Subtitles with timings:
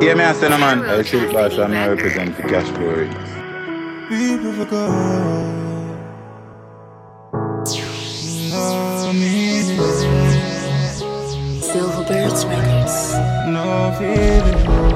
[0.00, 0.88] Yeah, me a cinnamon.
[0.88, 3.08] I shoot flash and I represent the cash glory.
[4.08, 5.58] People forgot.
[8.50, 9.76] No meaning.
[11.60, 13.12] Silverbirds Records.
[13.48, 14.87] No feeling.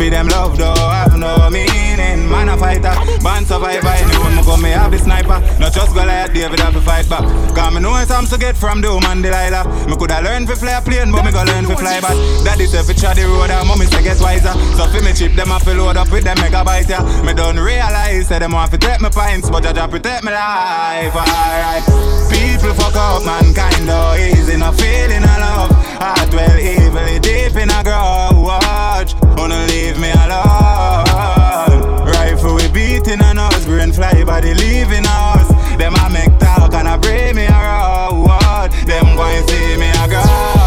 [0.00, 2.24] For them love, don't have no meaning.
[2.24, 3.92] Man a fighter, man survivor.
[4.00, 5.44] Anyone me come, me have the sniper.
[5.60, 7.20] Not just Goliath, David have to fight back.
[7.54, 9.68] Cause me know it's to get from Doom and Delilah.
[9.84, 12.16] Me coulda learned to fly a plane, but me go learn to fly back.
[12.48, 14.56] Daddy say fi try the road, and mommy say get wiser.
[14.72, 17.04] So fi me chip them, I fi load up with them megabyte, yeah.
[17.20, 21.12] Me don't realize, say them want fi take me pints, but Jaja protect me life,
[21.12, 21.84] alright.
[22.32, 25.79] People fuck up, mankind, though, easy, no feeling of love.
[26.00, 29.14] Heart well evilly deep in a grudge.
[29.36, 32.06] Wanna leave me alone.
[32.06, 35.48] Rifle we beating on us, brain fly body leaving us.
[35.76, 38.72] Them I make talk and I bring me around.
[38.86, 40.59] Them go and see me a go.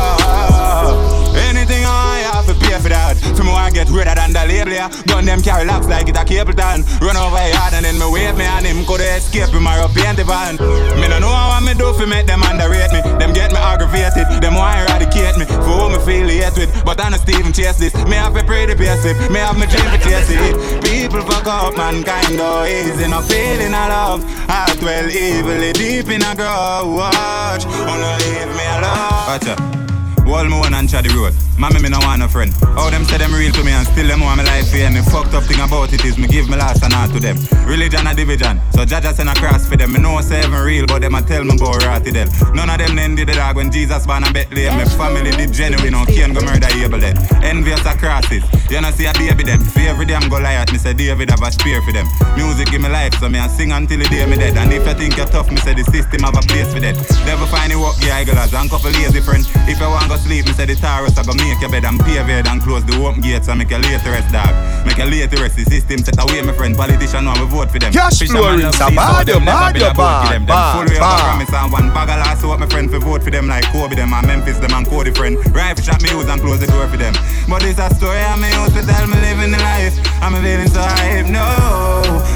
[3.56, 4.90] I get redder than the label, yeah.
[5.08, 6.84] Gun them carry locks like it a cable tan.
[7.00, 10.24] Run over yard and then me wave me and him could escape up paint the
[10.24, 10.56] van.
[11.00, 13.02] Me no know what me do for make them underrate me.
[13.20, 14.28] Them get me aggravated.
[14.42, 15.46] Them want eradicate me.
[15.46, 16.72] For who me feel hate with.
[16.86, 17.94] But I know Stephen chase this.
[18.06, 19.18] Me have pray the basic.
[19.32, 20.56] Me have my dream to chase it.
[20.84, 22.66] People fuck up mankind though.
[22.66, 24.24] Easy no feeling of love.
[24.50, 27.66] Heart well evilly deep in a grudge.
[27.66, 29.14] Wanna leave me alone.
[29.34, 29.83] Out.
[30.26, 31.36] Wall me one and chat the road.
[31.60, 32.52] Mommy, me no want no friend.
[32.80, 34.88] All them say them real to me and still them want me life here.
[34.88, 37.20] And the fucked up thing about it is me give me last and all to
[37.20, 37.38] them.
[37.68, 39.94] Religion a division, so Jaja send a cross for them.
[39.94, 42.28] Me know say heaven real, but them a tell me about rotty them.
[42.56, 44.78] None of them then did the dog when Jesus born in Bethlehem.
[44.78, 47.16] My family did genuine, no can go murder Abel then.
[47.44, 49.62] Envious a crosses, you know see a David them.
[50.04, 52.08] Day I'm Goliath, me say David have a spear for them.
[52.36, 54.58] Music give me life, so me I sing until the day me dead.
[54.58, 56.98] And if you think you're tough, me say the system have a place for that.
[57.24, 59.46] Never find it work, yeah, ignorance and couple lazy friend.
[59.70, 62.00] If you want go sleep, me say the Taurus I go make your bed and
[62.00, 64.54] pay bed and close the open gates and make a late rest, dog.
[64.86, 65.58] Make a late rest.
[65.58, 66.76] The system set away, my friend.
[66.76, 67.92] Politician want me vote for them.
[67.94, 70.30] Cash love a bad, never bad, a bad, for them.
[70.30, 71.66] Them bad, full way of bad.
[71.66, 74.14] and one bag of last hope my friend for vote for them like Kobe them
[74.14, 75.38] and Memphis them and Cody friend.
[75.56, 77.14] Right shot me use and close the door for them.
[77.50, 79.98] But it's a story I me used to tell me living the life.
[80.22, 81.44] I'm feeling so hype, no.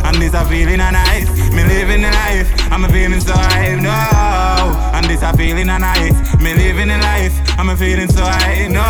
[0.04, 1.30] And this a feeling a nice.
[1.54, 2.50] Me living the life.
[2.72, 3.94] I'm feeling so hype, no.
[4.98, 6.18] And this a feeling a nice.
[7.70, 8.82] I'm feeling so hype, no.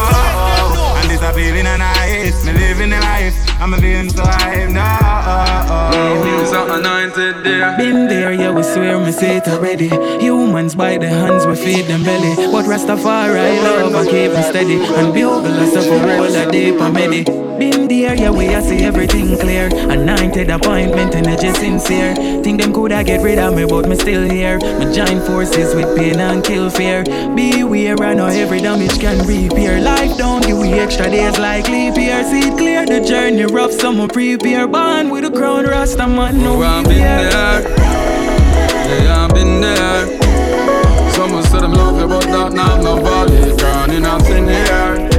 [1.02, 2.46] And this a feeling a nice.
[2.46, 3.34] Me living the life.
[3.60, 5.27] I'm feeling so hype, no.
[6.78, 7.76] Anointed there.
[7.78, 9.90] Been there, yeah, we swear me say it already.
[10.24, 12.36] Humans by the hands, we feed them belly.
[12.52, 14.76] But Rastafari love, I keep steady.
[14.76, 17.24] And bugle us up a whole a deep and many.
[17.58, 19.70] Been there, yeah, we I see everything clear.
[19.90, 22.14] Anointed appointment, energy sincere.
[22.44, 24.60] Think them coulda get rid of me, but me still here.
[24.60, 27.04] Me join forces with pain and kill fear.
[27.36, 29.82] Beware, I know every damage can repair.
[29.82, 32.24] Life don't give we extra days like leap year.
[32.24, 34.68] See it clear, the journey rough, some prepare.
[34.68, 35.66] Born with a crown,
[35.98, 37.62] Rasta man, no Oh, I've been there.
[39.04, 40.22] Yeah, I've been there.
[41.14, 43.58] Someone said I'm you, but that now no valid.
[43.58, 45.10] Drowning out in air.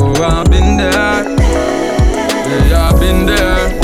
[0.00, 1.38] Oh, I've been there.
[2.68, 3.80] Yeah, I've been there.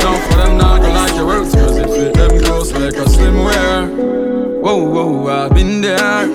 [0.00, 3.08] Don't for them not go like your words, cause it fit them close like a
[3.10, 3.86] slim wear.
[3.88, 6.28] Whoa, whoa, I've been there.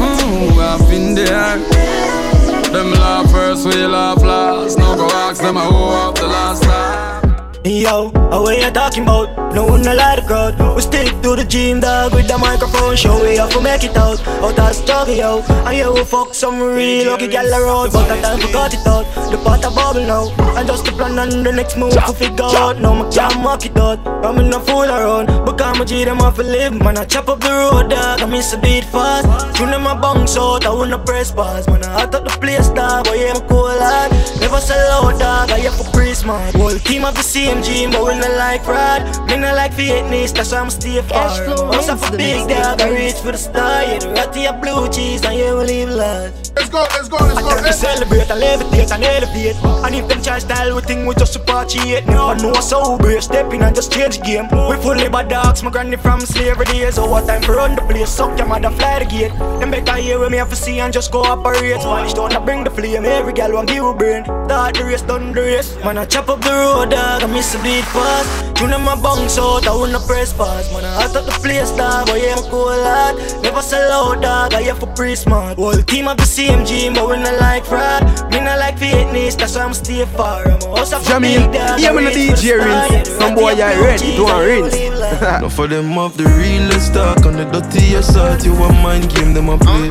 [0.00, 1.56] Oh, I've been there.
[2.70, 4.78] Them laugh first, we laugh last.
[4.78, 7.27] No go ask them who up the last time.
[7.68, 9.52] Yo, how what you talking about?
[9.54, 10.56] No one like the crowd.
[10.74, 12.96] We stick to the gym, dog, with the microphone.
[12.96, 14.26] Show we have to make it out.
[14.26, 15.42] Out of struggle, yo.
[15.66, 17.92] And yeah, we fuck some real lucky gal around.
[17.92, 19.04] But that time forgot it out.
[19.30, 20.32] The pot a bubble now.
[20.56, 22.80] And just the plan and the next move to figure out.
[22.80, 24.00] No, my can't mark it out.
[24.24, 25.26] I'm in a fool around.
[25.44, 26.72] Because my G them off to live.
[26.72, 28.22] Man, I chop up the road, dog.
[28.22, 29.28] I miss a beat fast.
[29.56, 30.64] Tune them my bunks out.
[30.64, 31.68] I wanna press pause.
[31.68, 33.04] Man, I hot up the place, dog.
[33.04, 34.10] Boy, yeah, I'm cool, lad.
[34.40, 35.50] Never sell out, dog.
[35.50, 36.52] I have for man.
[36.54, 39.02] Whole team of the same gym, but we not like fraud.
[39.28, 41.28] Me not like fitness, that's why I'm stay far.
[41.28, 42.60] Cash flow Once I wins for the big mix.
[42.62, 43.82] dog, I reach for the star.
[43.82, 46.32] Yeah, the ratty a blue cheese, and you will leave large.
[46.56, 47.48] Let's go, let's go, let's I go.
[47.48, 49.56] tell me Let's celebrate and levitate and elevate
[49.86, 53.62] And if them try style we think we just appreciate No, no sober, step in
[53.62, 57.28] and just change game We fully bad dogs, my granny from slavery days So what
[57.28, 60.32] time for run the place, suck your mother fly the gate Them better hear with
[60.32, 63.52] me have to see and just cooperate Vanish down to bring the flame, every gal
[63.52, 66.50] want give a brain Start the race, done the race Man I chop up the
[66.50, 68.60] road dog, I miss a beat fast.
[68.60, 70.66] You know my bounce out, I wanna press pause.
[70.72, 73.14] Man, I hot up the place, dog, but yeah, I'm cool hard.
[73.42, 75.56] Never sell out, dog, I have for pre smart.
[75.56, 78.02] Whole team of the same gym, but we not like fraud.
[78.32, 80.42] Me not like fitness, that's why I'm stay far.
[80.50, 81.34] I'm a house of Jamie,
[81.82, 84.74] yeah, when the DJ rinse, some boy I ready to rinse.
[84.74, 88.44] Enough for them off the realest talk on the dirty assault.
[88.44, 89.90] You want mind game, them a play.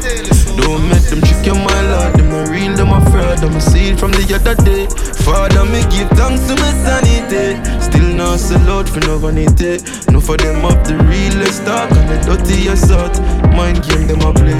[0.59, 2.13] Don't make them trick your my lord.
[2.17, 3.39] Them no real, them a fraud.
[3.39, 4.87] I'm a seed from the other day.
[5.23, 7.26] Father, me give thanks to my sanity.
[7.27, 9.83] Still not sell out for no vanity.
[10.09, 13.19] No for them off the realest talk on the dirty assault.
[13.51, 14.55] Mind game, them a play.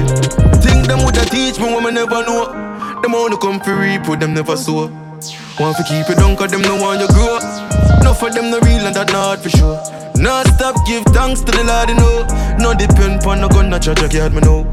[0.60, 2.44] Think them woulda teach me me never know.
[3.00, 3.72] Them only come for
[4.04, 4.92] but them never sow.
[5.58, 7.38] Want to keep it down, cause them no want you grow.
[8.04, 9.80] No for them no real and that not for sure.
[10.20, 12.26] Not stop, give thanks to the Lord, you know.
[12.60, 14.70] No depend on no gun, no church, I can't me know.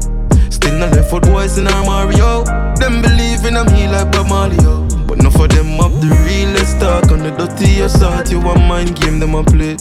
[0.50, 2.44] Still no left foot boys in Mario.
[2.76, 4.85] Them believe in I'm here like Bob Marley.
[5.16, 8.30] But no for them up the realest talk on the dirty assault.
[8.30, 9.76] You want mind game, them a play.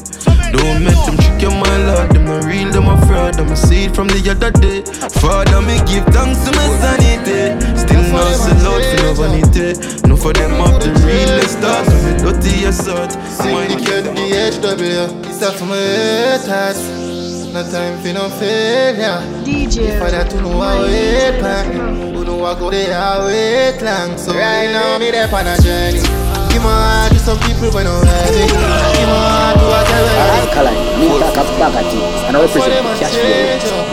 [0.55, 2.11] Don't make them trick you, my lord.
[2.15, 3.35] Them no real, them a fraud.
[3.35, 4.83] Them a seed from the other day.
[5.19, 7.51] Father, me give thanks to my sanity.
[7.75, 10.07] Still not so out for no vanity.
[10.07, 13.15] No for them up the realest talk on the dirty assault.
[13.43, 15.29] Mind game, them a play.
[15.29, 17.14] It's up for my haters.
[17.55, 19.23] No time for no failure.
[19.47, 19.95] DJ.
[19.95, 21.71] If I that to know how wait plan,
[22.13, 24.17] who know I go there I wait long.
[24.17, 26.03] So right now me there on a journey.
[26.51, 28.51] Give my heart to some people when I'm ready.
[28.51, 32.59] Give my heart to a girl when I'm Alkaline, Link Up Bagati, and I for
[32.59, 33.15] represent them a Cash.
[33.63, 33.87] Flow.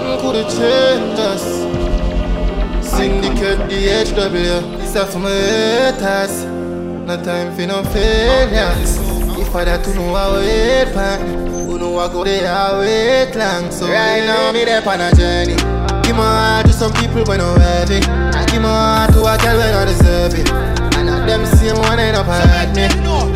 [0.00, 1.44] Them coulda changed us.
[2.80, 6.48] Syndicate DHW, it's up for my haters.
[7.04, 8.72] No time for no failure.
[9.36, 13.34] If I that to know I wait plan, who know I go there I wait
[13.34, 13.70] long.
[13.70, 15.58] So right now me there on a journey.
[16.06, 17.98] Give my heart to some people when I'm heavy.
[18.06, 20.46] I give my heart to a girl when I deserve it.
[20.94, 22.86] And not them same one end up hurt me.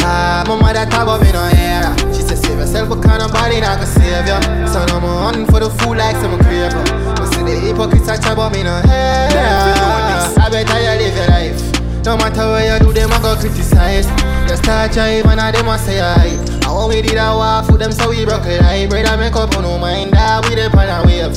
[0.06, 1.90] Ah, my mother talk about me no era.
[2.14, 4.38] She said save yourself, but kind of body not gonna save ya.
[4.70, 6.84] So now I'm on for the fool like some craver.
[7.18, 10.30] But see the hypocrites I chat about me no era.
[10.38, 11.58] I better you live your life.
[12.06, 14.06] No matter what you do, them I go criticize.
[14.46, 16.47] Just start jive and I them I say I.
[16.68, 18.60] I want we did a war for them, so we broke it.
[18.60, 21.32] I brother make up on no mind that we dey pan a wave.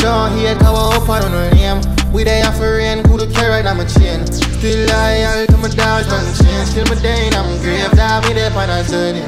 [0.00, 0.32] Don't
[0.64, 1.76] how I up on no name.
[2.08, 4.24] We dey for rain, cool to carry on my chain.
[4.32, 6.72] Still loyal to my dogs, don't change.
[6.72, 9.20] Still my day I'm grave, that we dey pan a journey.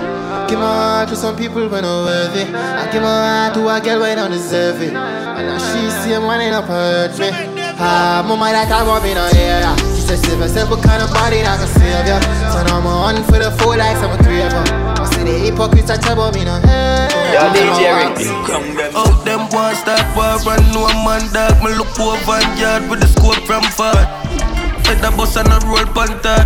[0.49, 2.49] Give my heart to some people when I'm worthy.
[2.49, 4.97] I give my heart to a girl when I don't deserve it.
[4.97, 7.29] And now she see him when up hurt me.
[7.77, 9.77] Ah, mama that I want me no hear ya.
[9.93, 12.17] She said yourself, what kind of body not gonna save ya?
[12.49, 15.04] So now I'm on for the full like some craver.
[15.25, 17.49] I see the hypocrites I tell me no hear ya.
[17.49, 18.29] Yo, DJ Rinse.
[18.95, 21.65] Out them want start war and no man dog.
[21.65, 23.97] Me look over and yard with the scope from far.
[24.85, 26.45] Head a bus and a roll pantad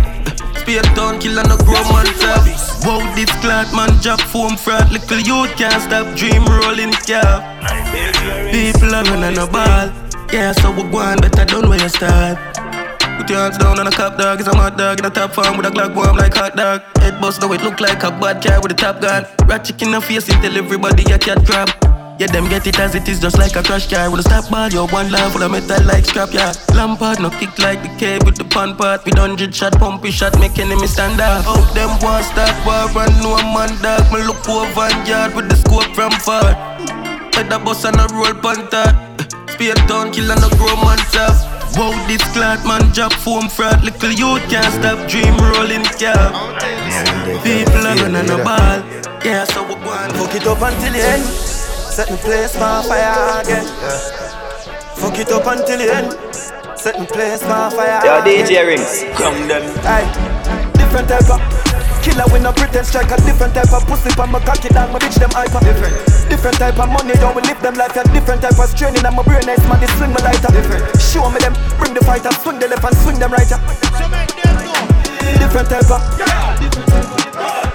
[0.59, 2.47] Spear town kill and a grow man top
[2.87, 4.89] Wow this clout man job foam fraud.
[4.91, 7.43] Little youth can't stop dream rolling car
[8.51, 9.91] People are running a ball.
[10.31, 12.48] Yeah so we go on better done where you start
[13.19, 15.33] Put your hands down on a cop dog, it's a mad dog in a top
[15.33, 16.79] farm with a Glock bomb like hot dog.
[17.03, 19.27] Head bust though it look like a bad car with a top gun.
[19.45, 21.67] Rat chick in face, it tell everybody a cat crab.
[22.17, 24.49] Yeah, them get it as it is, just like a crash car with a stop
[24.49, 24.69] ball.
[24.69, 26.55] your one lamp full of metal like scrap yard.
[26.73, 29.03] Lampard no kick like the cave with the pan part.
[29.03, 31.45] With hundred shot, pumpy shot, make enemy stand up.
[31.45, 34.07] Out them want start war and no man dog.
[34.15, 36.55] Me look over and yard with the scope from far.
[37.35, 38.95] Head a bus and a roll pantad.
[39.51, 40.99] Spear town, kill and a grow man.
[41.77, 43.83] Wow, this clout man job foam fraud.
[43.83, 46.31] Little youth can't stop dream rolling car.
[47.43, 48.79] People are running a ball.
[49.23, 51.23] Yeah, so we go and Fuck it up until the end.
[51.23, 53.65] Set the place for fire again.
[54.95, 56.11] Fuck it up until the end.
[56.77, 58.45] Set the place for fire Yo, again.
[58.45, 59.03] DJ Rinse.
[59.17, 59.63] Come them.
[59.85, 60.71] Aye.
[60.73, 61.48] Different type of
[62.01, 63.11] killer with no pretend strike.
[63.11, 64.91] A different type of pussy on my cocky down.
[64.91, 65.59] My bitch them hyper.
[65.59, 65.95] Different.
[66.29, 67.95] Different type of money, don't we live them life.
[67.95, 69.05] Yeah, different type of straining.
[69.05, 70.51] And my brain nice man, they swing my lighter.
[70.53, 70.83] Different.
[71.01, 73.49] Show me them, bring the fighter, swing the left and swing them right.
[73.49, 73.59] yeah.
[75.39, 76.01] Different type of.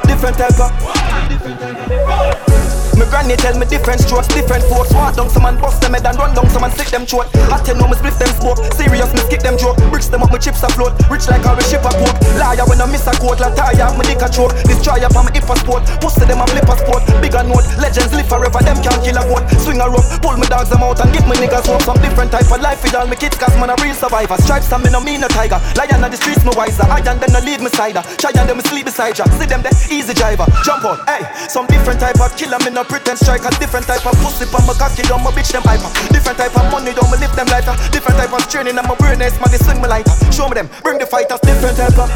[0.06, 2.53] Different type of.
[2.94, 4.94] Me granny tell me different strokes, different folks.
[4.94, 7.26] Walk down some and bust them head and run down some and stick them throat.
[7.50, 8.62] I tell no me split them smoke.
[8.74, 9.76] Serious me skip them joke.
[9.90, 10.94] Bricks them up, my chips afloat.
[11.10, 12.14] Rich like how we ship a coke.
[12.38, 13.42] Liar when I miss a quote.
[13.42, 14.54] Like tire, me dick a choke.
[14.62, 15.82] Destroy up on my hip a sport.
[15.98, 17.02] Pussy them a flip a sport.
[17.18, 17.66] Bigger note.
[17.82, 18.62] Legends live forever.
[18.62, 19.42] Them can't kill a goat.
[19.58, 20.06] Swing a rope.
[20.22, 21.82] Pull me dogs them out and give me niggas hope.
[21.82, 23.34] Some different type of life with all me kids.
[23.34, 24.38] Cause man a real survivor.
[24.38, 25.58] Stripes and me no mean a tiger.
[25.74, 26.86] Lion on the streets me wiser.
[26.86, 28.06] I and them no lead me cider.
[28.22, 29.26] Try and them sleep beside ya.
[29.34, 30.46] See them the easy driver.
[30.62, 31.02] Jump on.
[31.10, 33.44] Hey, some different type of killer me no no pretense strike.
[33.44, 35.88] A different type of pussy on my cocky, don't my bitch them hyper.
[36.12, 37.74] Different type of money, don't me lift them lighter.
[37.90, 40.12] Different type of training, I'm a ace, man, they swing me lighter.
[40.32, 42.08] Show me them, bring the fighters, different type of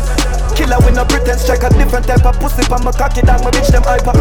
[0.54, 1.64] killer with no pretense strike.
[1.64, 4.12] A different type of pussy on my cocky, dog, my bitch them hyper.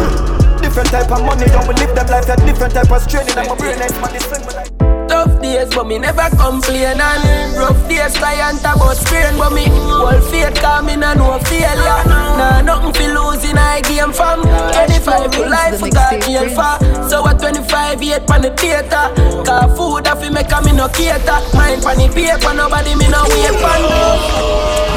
[0.62, 2.36] Different type of money, don't me live them lighter.
[2.46, 4.77] Different type of training, I'm a ace, man, they swing me lighter.
[5.08, 7.00] Tough days, but me never complain.
[7.00, 12.02] And rough days, client about strain But me whole faith, cause me no failure.
[12.38, 17.08] Nah, nothing fi losing, I game from 25 to life, I got jail for.
[17.08, 19.10] So at 25, yet pan the theater?
[19.44, 21.40] Cause food, I fi make a me no cater.
[21.56, 24.87] Mind pan the paper, nobody me no wait pan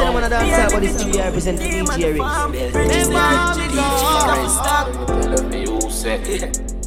[0.00, 2.14] Yes, cinnamon and dance but this TV represent DJ
[6.60, 6.74] Rinse.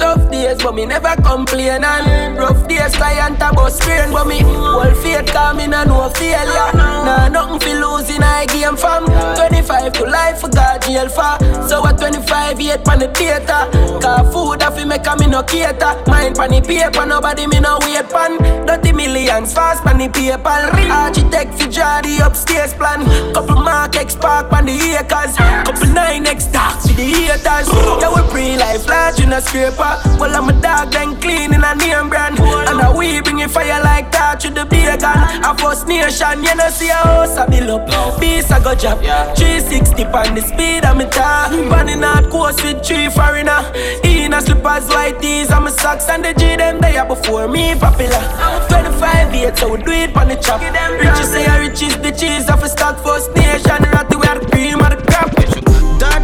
[0.00, 1.84] Tough days, but me never complain.
[1.84, 6.72] And rough days, client about strain But me whole faith, me no know failure.
[6.72, 9.04] Nah, nothing fi losing, I game from
[9.36, 11.36] 25 to life, I got jail for.
[11.68, 13.68] So at 25, yet pan the theater.
[14.00, 15.92] Cause food, I fi make a me no cater.
[16.06, 18.38] Mind pan the paper, nobody me no wait pan.
[18.66, 20.48] Dirty millions, fast pan the paper
[20.90, 23.04] Architect fi draw the upstairs plan.
[23.34, 25.36] Couple mark X park pan the acres.
[25.36, 27.68] Couple nine X stocks for the haters
[28.00, 31.74] Yeah, we pre-life large in a scraper well, I'm a dog, then clean in a
[31.74, 32.38] name brand.
[32.38, 35.16] And a we bring it fire like that to the bacon.
[35.48, 38.20] A first nation, you know, see a house I build up.
[38.20, 39.00] Beast I go job.
[39.00, 41.48] 360 on the speed of me car.
[41.72, 43.64] Running out course with three foreigner.
[44.04, 47.74] In a slippers white tees, I'm a socks and the G them there before me
[47.74, 48.20] popular.
[48.68, 50.60] 25 years, so we do it on the chop.
[50.60, 53.88] Riches say rich is the cheese of a stock first nation.
[53.88, 55.39] Ratty we are the cream of the crop.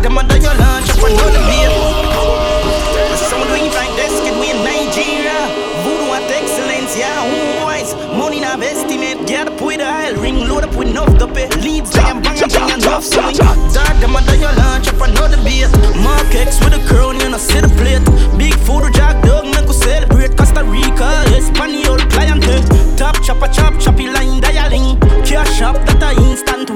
[0.07, 1.71] Dog, them under your lunch, up another beer.
[3.17, 5.35] Someone doing like this, can we in Nigeria?
[5.83, 7.95] Voodoo at excellence, yeah, wise.
[8.15, 11.49] Money not estimate, get up with a aisle ring, load up with enough to pay.
[11.59, 13.35] Leads, I am banging, bang enough swing.
[13.35, 15.69] Dog, them under your lunch, up another beer.
[16.03, 18.05] Mark X with a crown, you know, see the plate.
[18.39, 20.37] Big food, jack dog, make us celebrate.
[20.37, 22.63] Costa Rica, Espanol, clientele.
[22.97, 25.01] Top chopper, chop, choppy line, dialing.
[25.27, 26.71] Cash up, that a instant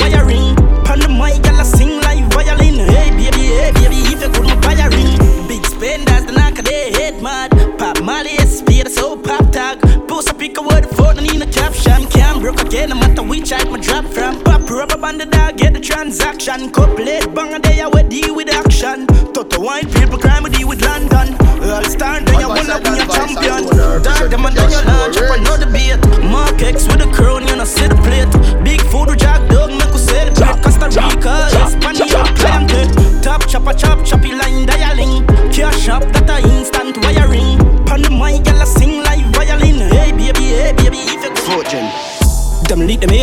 [12.52, 14.42] broke again, no matter which I my drop from.
[14.42, 16.71] Pop rubber band the dog, get the transaction.
[16.71, 19.07] Couplate, bang a day, I will deal with action.
[19.33, 21.35] Toto white people crime, we deal with London.
[21.62, 23.62] All star, then you wanna be a champion.
[24.02, 26.00] Dog, them and then you launch up another beat.
[26.25, 27.00] Mark X with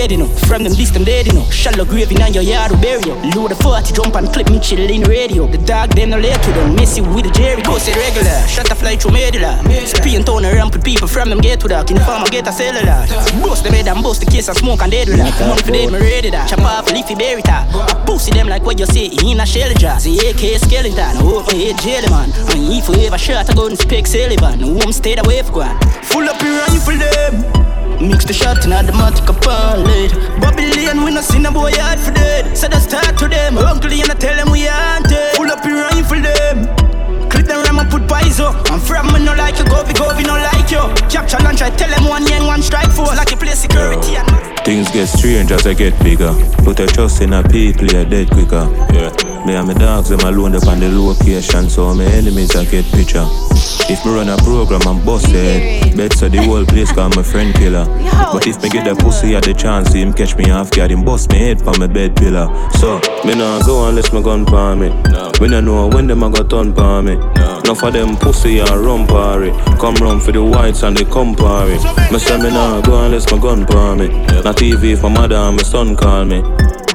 [0.07, 0.47] Them lead you.
[0.47, 1.49] From them list them dead, you know.
[1.49, 3.15] Shallow grave in your yard to bury you.
[3.35, 5.47] Load the 40, jump and clip me chill in radio.
[5.47, 6.75] The dog, them no let to them.
[6.75, 7.61] Messy with the Jerry.
[7.61, 8.47] Go say regular.
[8.47, 9.59] Shut the fly through medulla.
[9.85, 11.89] Spin tone ramp with people from them get to that.
[11.89, 13.05] In the farm, I get a cellular.
[13.43, 15.39] Bust the bed and bust the case and smoke and dead that.
[15.39, 16.49] Money for them, me ready that.
[16.49, 17.67] Chop off a leafy berry top.
[17.75, 19.99] I pussy them like what you say in a shell jar.
[19.99, 21.19] See AK skeleton.
[21.19, 22.31] My head jelly man.
[22.55, 24.59] And if you ever shot a gun, speak Sullivan.
[24.59, 25.79] Home stayed away for one.
[26.03, 27.66] Full up your rifle them.
[27.99, 32.11] Mix the shot in automatic upon late Babylon, we no see no boy hard for
[32.11, 32.55] dead.
[32.55, 33.57] So they start to them.
[33.57, 36.69] Uncle and I tell them we haunted Pull up your rifle them.
[37.29, 38.69] Clip them ram and put pies up.
[38.71, 40.85] I'm from me no like you, go be go be no like you.
[41.09, 44.56] Capture lunch, I tell them one yen, one strike for Like you play security and
[44.67, 46.33] Things get strange as I get bigger.
[46.65, 48.67] Put a trust in a people, you're dead quicker.
[48.91, 49.15] Yeah.
[49.45, 52.83] Me and my dogs, them alone up on the location, so my enemies I get
[52.91, 53.25] picture.
[53.89, 55.95] If me run a program, I'm busted.
[55.95, 57.85] Bet so the whole place call my friend killer.
[58.33, 61.05] But if me get the pussy at the chance, him catch me half guard, him
[61.05, 62.47] bust me head from my bed pillar.
[62.79, 64.89] So, me nah go unless my gun palm me.
[64.89, 65.31] No.
[65.39, 67.15] We nah know when them I got turn palm me.
[67.15, 67.61] No.
[67.63, 69.51] Enough of them pussy and run party.
[69.79, 71.77] Come run for the whites and they come party.
[72.11, 74.09] Me say me nah go unless my gun palm me.
[74.43, 76.41] Not TV for and my son call me.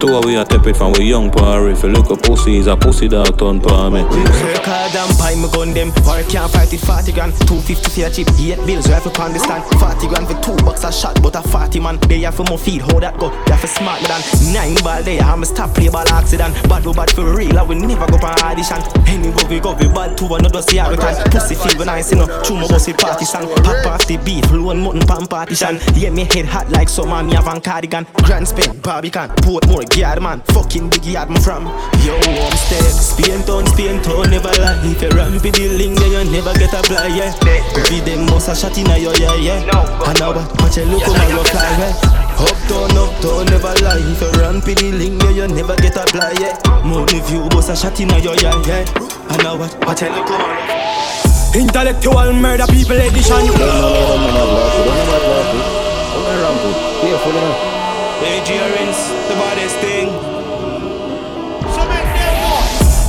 [0.02, 0.90] Two we a tap it from?
[0.98, 1.70] We young party.
[1.70, 4.02] If you look a pussy, is a pussy that turn palm me.
[4.02, 5.46] Work hard and buy me.
[5.54, 8.90] Gun them Or I can't fight it 40 grand 250 for a chip 8 bills
[8.90, 12.02] rifle on the stand 40 grand for two bucks a shot But a 40 man.
[12.10, 13.30] They have for more feed How that go?
[13.46, 16.50] They have for smart me than Nine ball there I'm a stop play ball accident.
[16.66, 19.78] Bad go bad for real I will never go for audition Any go we go
[19.78, 22.66] we bad two another see how can Pussy feel when I see no True my
[22.66, 26.66] bossy party song Pop off the beat Loan mutton pan partition Yeah me head hot
[26.74, 28.02] like summer Me have a cardigan.
[28.26, 29.30] Grand spin Barbican.
[29.46, 30.40] Portmore backyard, man.
[30.52, 31.66] Fucking big yard, man from.
[32.04, 32.80] Yo, I'm step.
[32.80, 34.80] Spain town, Spain town, never lie.
[34.84, 37.32] If you ramp with the link, then you never get a fly, yeah.
[37.44, 40.08] Baby, them must a shot in a yo, yeah, yeah.
[40.08, 40.48] And now what?
[40.60, 41.92] Watch a look, come and go fly, yeah.
[42.40, 44.00] Uptown, uptown, never lie.
[44.00, 46.56] If you ramp with the link, then you never get a fly, yeah.
[46.84, 48.84] Money view, bust a shot in a yo, yeah, yeah.
[49.28, 49.76] And now what?
[49.84, 50.82] Watch a look, come and
[51.54, 53.44] Intellectual murder people edition.
[58.22, 60.31] Nigerians, the baddest thing.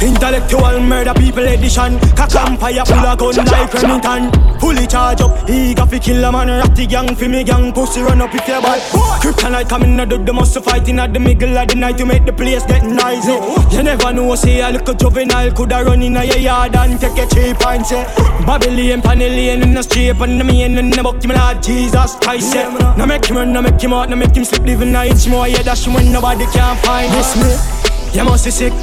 [0.03, 1.97] Intellectual murder people edition.
[2.17, 4.31] Cock empire full of gun like Remington.
[4.59, 6.49] Fully charge up, eager fi kill a man.
[6.49, 8.81] Ratty gang fi me gang, pussy run up if you bad.
[9.21, 12.25] Kryptonite coming out of the muscle fighting at the middle of the night to make
[12.25, 13.31] the place get noisy.
[13.73, 17.25] You never know, say a little juvenile coulda run in a yard and take a
[17.33, 18.03] cheap and say
[18.45, 22.53] Babylon, Panellian in the street and the main in the buck, me Lord Jesus Christ.
[22.53, 22.95] Yeah.
[22.97, 25.47] Now make him run, now make him out, now make him sleep living nights more.
[25.47, 28.17] Yeah, that's when nobody can find this me.
[28.17, 28.73] You must be sick.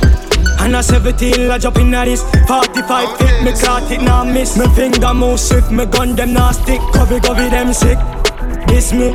[0.60, 4.56] And a 17, I jump in at this 45 fit, me caught it, now miss.
[4.58, 6.80] Me finger move swift, me gun them now stick.
[6.92, 7.98] Covey, covey, them sick.
[8.66, 9.10] This me.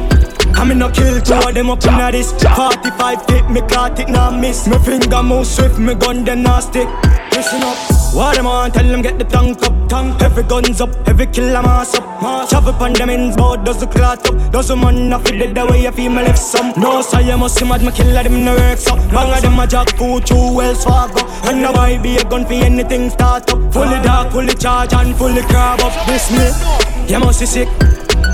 [0.56, 4.00] I'm in no kill two of them up in a this 45 fit, me caught
[4.00, 4.68] it, now miss.
[4.68, 6.88] Me finger move swift, me gun them now stick
[7.36, 7.78] Listen up.
[8.16, 11.62] What them on, tell them get the tank up, tank Every guns up, every killer
[11.62, 12.50] mass up.
[12.50, 12.80] Chop up.
[12.80, 14.52] On them ends, board does the clot up.
[14.52, 16.74] Does the man off it the way you feel my left some.
[16.78, 19.60] No, so you must see mad, me killer them no work so Bang of them
[19.60, 23.52] a jack food, two Wells Fargo And now I be a gun for anything start
[23.52, 23.74] up.
[23.74, 26.08] Fully dark, fully charge and fully crab up.
[26.08, 27.68] This me, you must be sick.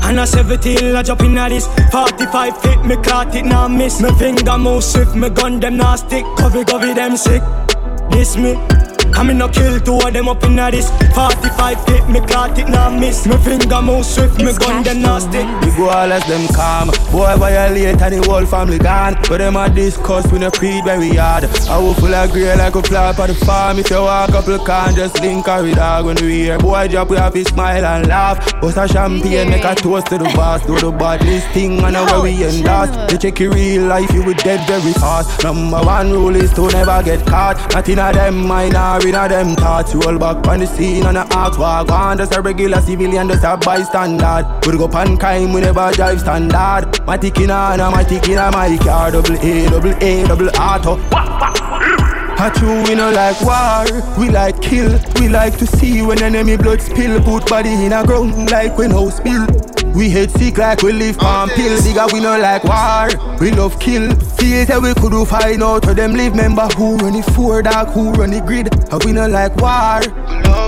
[0.03, 1.67] And a 17, I jump in at this.
[1.91, 3.99] 45 fit, me caught it, now miss.
[3.99, 6.23] Me finger move swift, me gun them now stick.
[6.37, 7.41] Covey, covey, them sick.
[8.11, 8.55] This me
[9.13, 10.89] I me no kill two of them up in a this.
[11.13, 13.25] 45 fit, me caught it now miss.
[13.27, 15.43] Me finger move swift, me gun them nasty.
[15.65, 16.89] We go all as them calm.
[17.11, 19.15] Boy violate and the whole family gone?
[19.27, 22.75] But them a discuss, we no creed very hard I will full of grey like
[22.75, 23.79] a flap on the farm.
[23.79, 26.57] If you walk couple can just link her with dog when we hear.
[26.59, 28.37] Boy drop, we have to smile and laugh.
[28.61, 30.65] Bust a champagne, make a toast to the boss.
[30.65, 34.11] Do the badness thing and know where we end last You check your real life,
[34.13, 35.43] you will dead very fast.
[35.43, 37.57] Number one rule is to never get caught.
[37.73, 41.21] Nothing of them minor in a them thoughts Roll back on the scene and a
[41.31, 44.59] ask walk on Just a regular civilian, just a bystander.
[44.65, 47.05] We go pan crime, we never drive standard.
[47.05, 49.11] My tick in on, my tick in my car.
[49.11, 50.99] Double A, double A, double auto.
[51.13, 53.85] I true, we no like war,
[54.17, 54.99] we like kill.
[55.19, 57.21] We like to see when enemy blood spill.
[57.21, 59.60] Put body in a ground like when house spill
[59.93, 61.77] we hate sick like we live on pill.
[61.79, 63.09] Digga we no like war.
[63.39, 64.09] We love kill.
[64.37, 66.67] Feel that we could do find out where them live Member.
[66.77, 67.89] Who run the four dog?
[67.89, 70.01] Who run the grid And we no like war?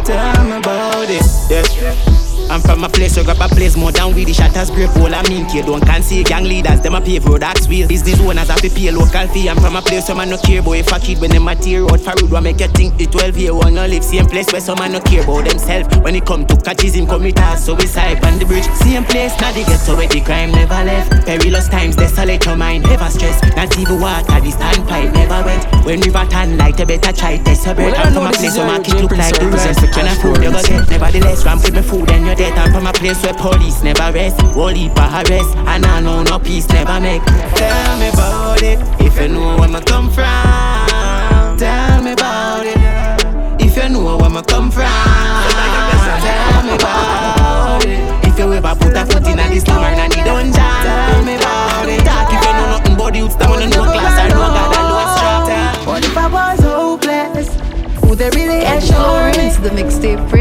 [0.04, 1.24] Tell me about it.
[1.50, 2.23] Yeah.
[2.50, 5.14] I'm from a place where grab a place more than with the shatters great hole
[5.14, 8.20] I mean kid don't can see gang leaders them a pave road axe wheel business
[8.20, 9.50] owners have to pay local fee.
[9.50, 11.56] I'm from a place where man no care boy if a kid when them a
[11.56, 14.04] tear out for road what make you think the 12 year one no live?
[14.04, 15.88] Same place where some man no care about themselves.
[15.98, 18.66] When it come to catches him come with us so we side on the bridge.
[18.82, 21.26] Same place now they get so where the crime never left.
[21.26, 23.42] Perilous times desolate your mind never stress.
[23.56, 25.86] Not even water the standpipe never wet.
[25.86, 27.98] When river turn light you better try test your breath.
[27.98, 29.80] I'm from a place where my market look like the rest.
[29.80, 30.90] and a food you go get.
[30.90, 34.12] Nevertheless ramp with me food and your death I'm from a place where police never
[34.12, 34.42] rest.
[34.42, 37.24] Whole heap arrest And I know no peace never make.
[37.56, 39.63] Tell me about it If you know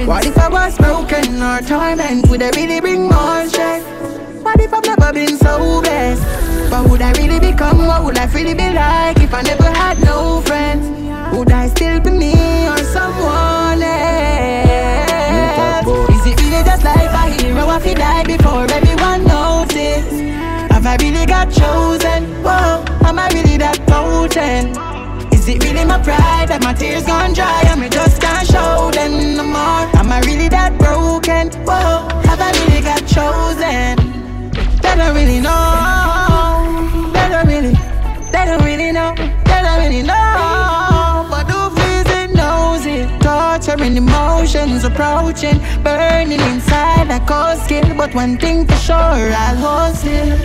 [0.06, 2.28] What if I was broken or torment?
[2.28, 3.84] Would they really bring more stress?
[4.42, 6.22] What if I've never been so blessed?
[6.70, 7.86] But would I really become?
[7.86, 10.88] What would life really be like if I never had no friends?
[11.36, 12.34] Would I still be me
[12.68, 15.06] or someone else?
[16.16, 17.68] Is it really just like a hero?
[17.68, 20.10] I feel die before everyone notice.
[20.72, 22.24] Have I really got chosen?
[22.42, 24.76] Whoa, am I really that potent?
[25.32, 28.90] Is it really my pride that my tears gone dry and me just can't show
[28.92, 29.91] them no more?
[30.12, 31.48] Am I really that broken?
[31.64, 33.96] Whoa, have I really got chosen?
[34.84, 37.08] They don't really know.
[37.16, 37.72] They don't really,
[38.28, 39.14] they don't really know.
[39.16, 41.26] They don't really know.
[41.32, 43.08] But feels it knows it.
[43.22, 47.96] Torturing emotions approaching, burning inside like cold skin.
[47.96, 50.36] But one thing for sure, I'll still.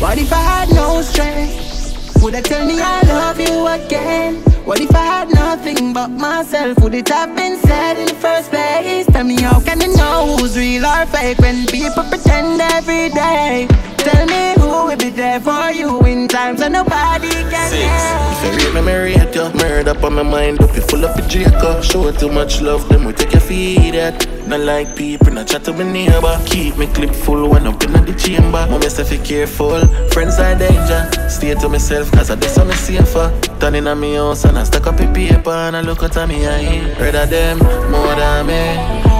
[0.00, 2.22] What if I had no strength?
[2.22, 4.55] Would I tell me I love you again?
[4.66, 6.80] What if I had nothing but myself?
[6.80, 9.06] Would it have been said in the first place?
[9.06, 13.68] Tell me how can you know who's real or fake when people pretend every day?
[13.98, 14.55] Tell me
[14.86, 17.90] will be there for you in times when nobody can Six.
[18.32, 19.48] If you rate me, me rate you.
[19.58, 21.82] Murder up on my mind, up you full of the Draco.
[21.82, 24.26] Show too much love, then we take your feed at.
[24.46, 26.40] Not like people, not chat to my neighbor.
[26.46, 28.64] Keep me clip full when up in the chamber.
[28.70, 29.80] Mama say be careful,
[30.12, 31.10] friends are danger.
[31.28, 33.32] Stay to myself, cause I do something safer.
[33.58, 36.46] Turning on me house and I stack up a paper and I look at me
[36.46, 36.94] eye.
[37.00, 37.58] Rather them
[37.90, 38.62] more than me.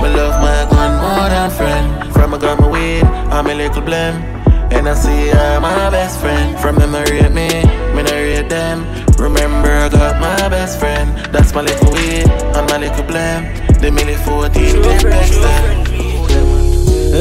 [0.02, 2.12] Me love my gun more than friend.
[2.12, 4.36] From a gun my weed, I'm a little blame.
[4.70, 6.59] And I see her my best friend.
[6.59, 7.48] From them I rate me,
[7.94, 8.87] me rate them.
[9.18, 11.16] Remember I got my best friend.
[11.33, 13.44] That's my little weed and my little blame.
[13.81, 16.06] The milli 14 get next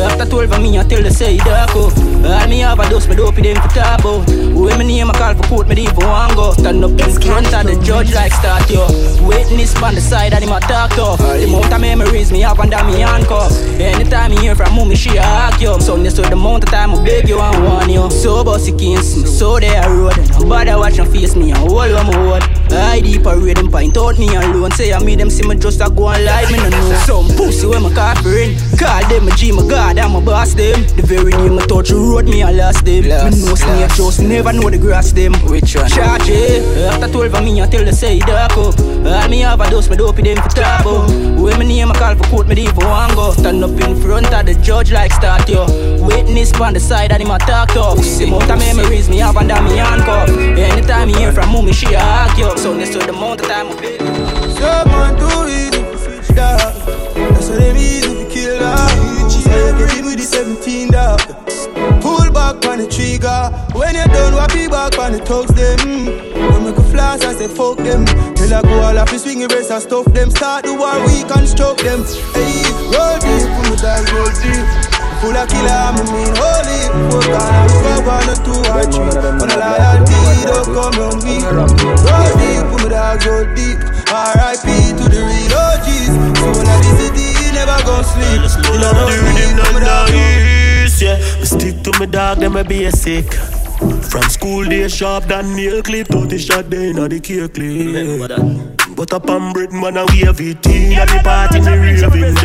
[0.04, 1.96] After 12 of me, I tell the say dark up.
[2.26, 4.28] All me have a dose, me dope them for about.
[4.56, 6.52] When me name, I call for court, me leave for one go.
[6.54, 8.88] Stand up in front of the judge like start yo.
[9.28, 11.20] Witness on the side, and him a talk tough.
[11.20, 13.52] The amount of memories me have under me handcuff.
[13.80, 15.80] Anytime me hear from mommy, she a hack you.
[15.80, 18.10] So this the amount of time I beg you and warn you.
[18.10, 20.18] So bossy against me, so they a road.
[20.40, 22.44] Nobody watch and face me and hold on my word.
[22.72, 24.72] I deep a read them point out me alone.
[24.72, 27.02] Say I made them see me just a go on live, me no know.
[27.06, 28.58] Some pussy when my car friend.
[28.80, 30.82] Call them a G, my God, I'm a boss them.
[30.96, 33.08] The very day my touch road, me I lost them.
[33.08, 33.98] Lost, me know snake lost.
[33.98, 35.34] just never know the grass them.
[35.46, 35.90] Which one?
[35.90, 36.64] Charge it.
[36.90, 38.80] After 12 of me, I tell the say dark up.
[38.80, 41.10] All me have a dose, me dope them for talk about.
[41.40, 43.32] When me name, I call for court, me leave for one go.
[43.32, 45.66] Stand up in front of the judge like start yo.
[46.06, 47.98] Witness on the side, and him a talk tough.
[47.98, 50.30] The amount of memories me have under me handcuff.
[50.30, 52.58] Anytime you hear from mommy, she a hack you.
[52.58, 54.08] So this is the amount of time I beg you.
[54.58, 56.60] Someone too easy for switch dog.
[57.16, 59.25] That's why them easy to kill dog.
[59.76, 61.20] You get with the 17 dog.
[62.00, 63.52] Pull back on the trigger.
[63.76, 65.80] When you're done, walk be back on the thugs them.
[65.84, 68.08] When make a flash, I say fuck them.
[68.40, 70.32] Till I go all off the swing race and stuff them.
[70.32, 72.08] Start the war, we construct them.
[72.32, 74.64] Hey, roll deep, put down, roll deep.
[75.20, 76.80] Full of killer, I mean holy.
[77.12, 79.12] Fuck on, fuck one or two or three.
[79.12, 81.44] When I loyalty, don't come on me.
[81.44, 83.80] Roll deep, put down, roll deep.
[84.08, 84.68] R.I.P.
[84.96, 86.16] to the real OGs.
[86.40, 87.35] So when I visit the
[87.66, 88.42] never gon' sleep.
[88.82, 90.12] Love the the rhythm, none down.
[90.12, 91.18] nice, yeah.
[91.40, 93.34] Me stick to me dog, them a basic.
[94.10, 98.96] From school day sharp than nail clip, 30 shot day inna the cake clip.
[98.96, 102.36] But up on Britain, man, I wave it in at the party, me raving.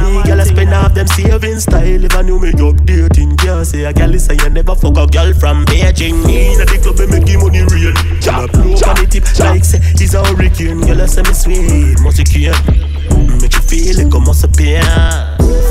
[0.00, 2.04] Me, girl, I spend half them savings style.
[2.04, 5.32] If I knew me updating, can't say a girl listen, you never fuck a girl
[5.32, 6.28] from Beijing.
[6.28, 7.94] Inna the club, make him money real.
[8.20, 10.80] Girl, I blow on the tip like say he's a hurricane.
[10.82, 12.99] Girl, I say me sweet, must care.
[13.40, 14.82] Make you feel it must appear.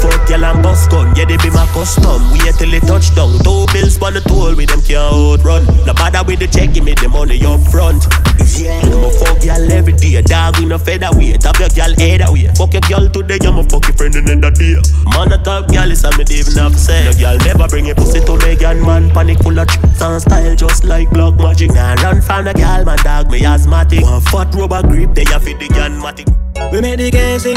[0.02, 2.20] Fuck girl and bus gun, yeah they be my custom.
[2.32, 3.36] Wait till it touch down.
[3.44, 5.64] Two bills on the toll with them can't outrun.
[5.86, 8.08] No bother with the check, give me the money up front.
[8.56, 10.22] Yeah, I'm a fuck girl every day.
[10.22, 11.44] Dog we no featherweight.
[11.44, 12.48] Have your girl head away.
[12.56, 14.80] Fuck your girl today, I'm a fuck your friend another day.
[15.16, 17.06] Man a top girl is a me even have say.
[17.06, 19.12] No girl never bring a pussy to me, gun man.
[19.12, 21.72] Panic full of tricks and style just like block magic.
[21.72, 24.04] Nah run from the girl, man dog me asthmatic.
[24.04, 26.28] One fat rubber grip, they a fit the gun matic.
[26.72, 27.56] We make the game sing.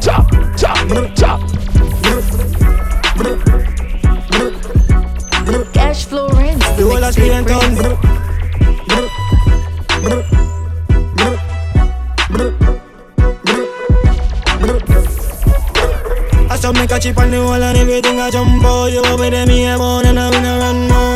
[0.00, 0.78] Chop, chop,
[1.14, 1.40] chop.
[5.74, 6.70] Cash flow Rinse.
[6.76, 8.20] The whole of Spain town.
[16.50, 19.30] I saw make a chip on the wall and everything I jump out You over
[19.30, 21.09] there me a born and I'm in a run out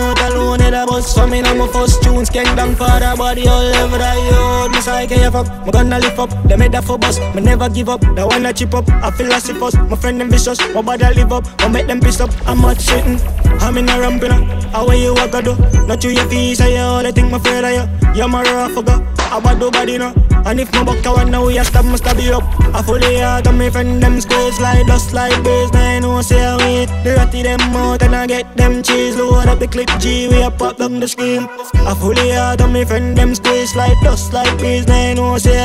[0.64, 3.61] In the bus for me now my first tunes King down for the body all
[3.61, 6.31] over the yard Me say can you fuck, me gonna lift up.
[6.48, 8.00] They made that for bus, me never give up.
[8.00, 9.79] The one that chip up, I feel like first.
[9.79, 11.44] My friend them vicious, my body live up.
[11.61, 13.20] I make them piss up, I'm not shitting
[13.61, 14.33] I'm in a ramping
[14.74, 15.55] how are you a do?
[15.87, 18.42] Not you your say you all the thing my afraid of you You're my
[18.74, 21.64] forgot, I bad oh, do body now and if my buck I want now, you
[21.64, 22.44] stab, must stab you up.
[22.74, 25.72] I fully out on me friend, them squares like dust like birds.
[25.72, 26.88] Now I know, say I wait.
[27.04, 29.16] The ratty them out and I get them cheese.
[29.16, 31.48] Load up the clip G, we a pop down the scheme.
[31.74, 34.87] I fully out on me friend, them squares like dust like birds.
[34.87, 35.57] Now I know, say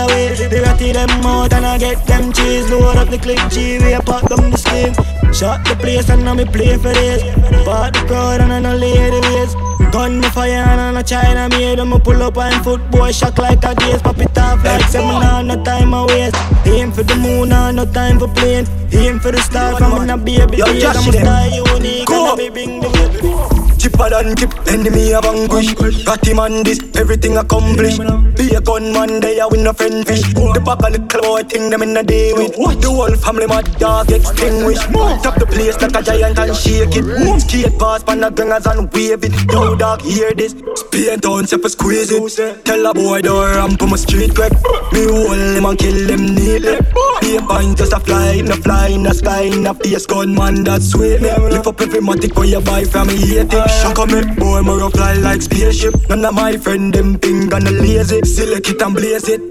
[1.07, 2.69] them out and I get them cheese.
[2.69, 4.93] Load up the clip G, we a pop down the screen.
[5.33, 7.21] Shot the place and now me play for this.
[7.65, 9.55] Part the crowd and I know lady ways.
[9.91, 13.37] Gun me fire and I'm a China made them pull up on foot boy shock
[13.37, 14.01] like a gaze.
[14.01, 16.35] Pop it off like seven on no time I waste.
[16.65, 20.15] Aim for the moon on no time for playing Aim for the star from I
[20.17, 20.57] baby.
[20.57, 25.13] Yo, Josh, I'm a star unique and I be bring the Chipper than chip, enemy
[25.13, 25.73] a vanquish.
[26.03, 28.01] Got him on this, everything accomplished.
[28.35, 30.21] Be a gunman, they are win a friend fish.
[30.33, 32.55] The back of little boy thing them in a day with.
[32.55, 34.91] The whole family mad dog extinguished.
[35.23, 37.05] Top the place like a giant and shake it.
[37.39, 39.31] Skate pass pan the gangers and wave it.
[39.49, 40.51] Yo dog, hear this.
[40.75, 42.65] Spain town, step a squeeze it.
[42.65, 44.51] Tell a boy don't ramp on my street quick.
[44.91, 46.75] Me hold him and kill him neatly.
[47.21, 50.05] Be a pint just a fly in the fly in the sky in the face
[50.05, 51.21] gunman that sweet.
[51.21, 53.68] Lift up every matic where you buy from me hate it.
[53.81, 55.95] Shock on me, boy, me rough fly like spaceship.
[56.09, 58.21] None of my friend them and the lazy.
[58.23, 59.41] Select it and blaze it.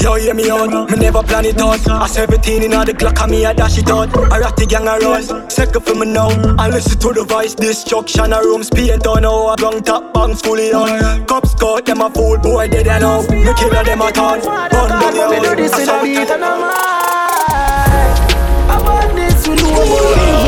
[0.00, 1.86] Yo, hear me out, me never plan it out.
[1.88, 4.16] I 17 in all the Glock and me I dash it out.
[4.32, 6.28] I rock the gang around, second for me now.
[6.56, 8.62] I listen to the voice, destruction a room.
[8.62, 12.68] Paint on how I long top bangs fully on Cops caught them a fool, boy
[12.68, 13.28] dead and out.
[13.28, 16.44] Me killer them a ton, run down the Me do this in a beat and
[16.44, 16.62] I'm
[18.80, 20.47] About this we know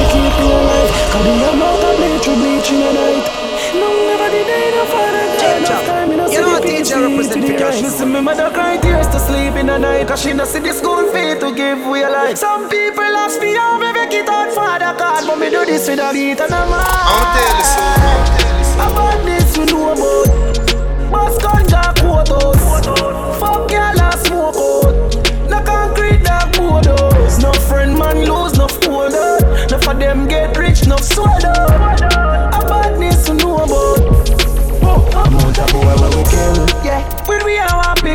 [6.90, 10.08] see the represent for cash Listen, me mother cry tears to sleep in the night.
[10.08, 12.36] Cause she no see the school fee to give we a life.
[12.38, 15.88] Some people ask me how me make it out father God But me do this
[15.88, 19.24] with a beat and I'm high I'll tell you so, I'll tell you so About
[19.24, 20.50] this we know about
[21.10, 22.62] Bus ganja quotas.
[23.40, 25.50] Fuck y'all and smoke out.
[25.50, 27.38] No concrete dark borders.
[27.40, 29.38] No friend man lose, no folder
[29.70, 31.69] No for them get rich, no sweater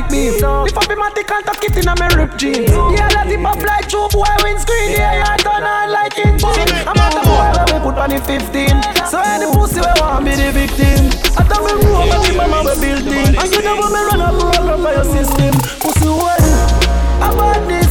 [0.06, 2.38] one big beef If I be my tick and tuck it in a me rip
[2.38, 2.70] jeans.
[2.70, 6.70] Yeah, that tip up like two boy windscreen Yeah, I turn on like engine.
[6.86, 10.34] Amount of boy where we put on the 15 So any pussy we want be
[10.36, 11.10] the victim.
[11.38, 13.36] I tell me roll up with mama we built in.
[13.36, 15.54] And you when me run up, run up by your system.
[15.82, 16.50] Pussy well
[17.22, 17.85] About this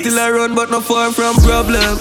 [0.00, 1.98] Still I run but not far from problem.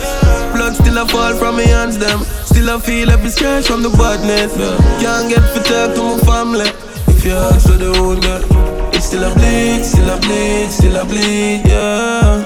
[0.54, 2.20] Blood still I fall from my hands them.
[2.46, 4.54] Still I feel every scratch from the badness
[5.02, 6.70] Can't get fit talk to my family.
[7.08, 11.06] If you ask for the girl It's still a bleed, still a bleed, still a
[11.06, 12.46] bleed, yeah.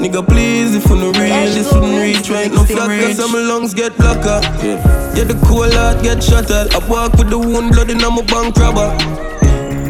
[0.00, 3.74] Nigga please, if you no real, this wouldn't reach right No flat, cause some lungs
[3.74, 4.40] get blocker.
[4.64, 6.74] Yeah, the cool heart get shattered.
[6.74, 8.96] I walk with the wound blood in my bank robber.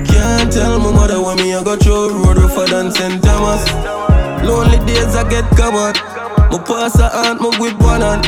[0.05, 3.23] Can't tell my mother when me I go through road rougher than St.
[3.23, 4.02] Thomas
[4.45, 5.97] Lonely days I get covered.
[6.51, 8.25] My pass a aunt, my whip one hand.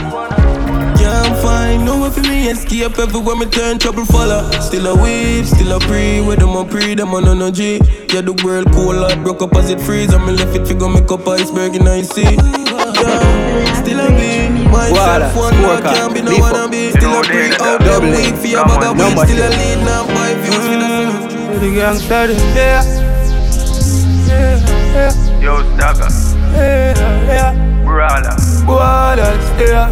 [0.98, 4.50] Can't find no way for me escape everywhere me turn trouble follow.
[4.60, 7.80] Still a weep, still a pre, with them a pre, them on no G.
[8.14, 10.88] Yeah, the world cold heart broke up as it freeze And me left it figure
[10.88, 14.48] make up iceberg in I see yeah, Still a be.
[14.70, 16.90] Myself one more can't be no one to be.
[16.90, 20.06] Still a pre out them weak for your bag of weed Still a lead now
[20.14, 22.82] buy views for the The gangster, yeah.
[24.28, 24.62] Yeah,
[24.94, 25.23] yeah.
[25.44, 26.08] Yo, Stagger.
[26.56, 27.84] Eh, yeah, yeah.
[27.84, 28.34] Brawler.
[28.64, 29.90] Borders, yeah.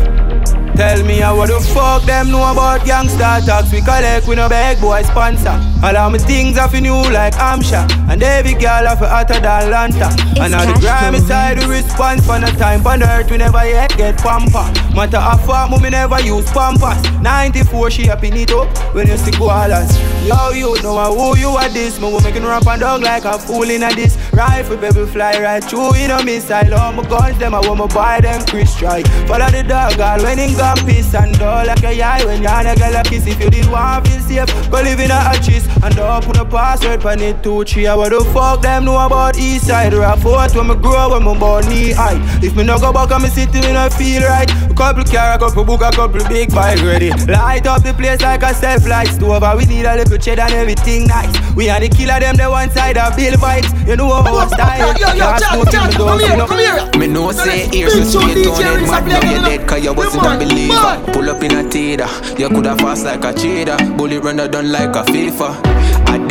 [0.74, 4.80] Tell me how the fuck them know about gangsta talks We collect we no big
[4.80, 8.96] boy sponsor All of my things are for new like Amsha And every girl are
[8.96, 10.14] for hotter than Lanta.
[10.38, 12.86] And now the grimy side we response for no time.
[12.86, 14.62] On earth we never yet get pamper
[14.94, 17.02] Matter of fact, me never use pampers.
[17.20, 18.68] 94 she happy it up.
[18.94, 19.90] When you see koalas
[20.24, 21.98] Yo, you know who you are this.
[21.98, 24.16] Me will making rap and dog like a fool in a this.
[24.32, 26.74] Rifle baby fly right through in a missile.
[26.74, 29.08] All my guns them I want me buy them Chris strike.
[29.26, 31.66] Follow the dog all when in got peace And all.
[31.66, 34.70] Like a eye when you're a girl a kiss If you did want feel safe
[34.70, 38.10] Go live in a hatches And don't put a password on it two three What
[38.10, 39.94] the fuck them know about east side?
[39.94, 42.18] Or a fort when me grow when me born knee high.
[42.42, 44.50] If me no go back and me city me no feel right.
[44.70, 47.10] A couple car, a couple book, a couple big bike ready.
[47.26, 49.08] Light up the place like a self light.
[49.08, 51.32] Stove And we need a little cheddar and everything nice.
[51.54, 54.96] We are the killer them the one side of bill vibes You know our style
[54.98, 56.58] Yo, yo, Can't Jack, smoke Jack, in the door, come here, come
[56.92, 56.98] here.
[57.00, 59.20] Me know say ears Big so Show straight DJ on it Rinse Mad up now
[59.20, 60.72] like you a- dead cause you wasn't a man, believer.
[60.72, 61.12] man.
[61.12, 62.38] Pull up in a Tida.
[62.38, 63.76] You coulda fast like a cheetah.
[63.98, 65.61] Bullet runner done like a FIFA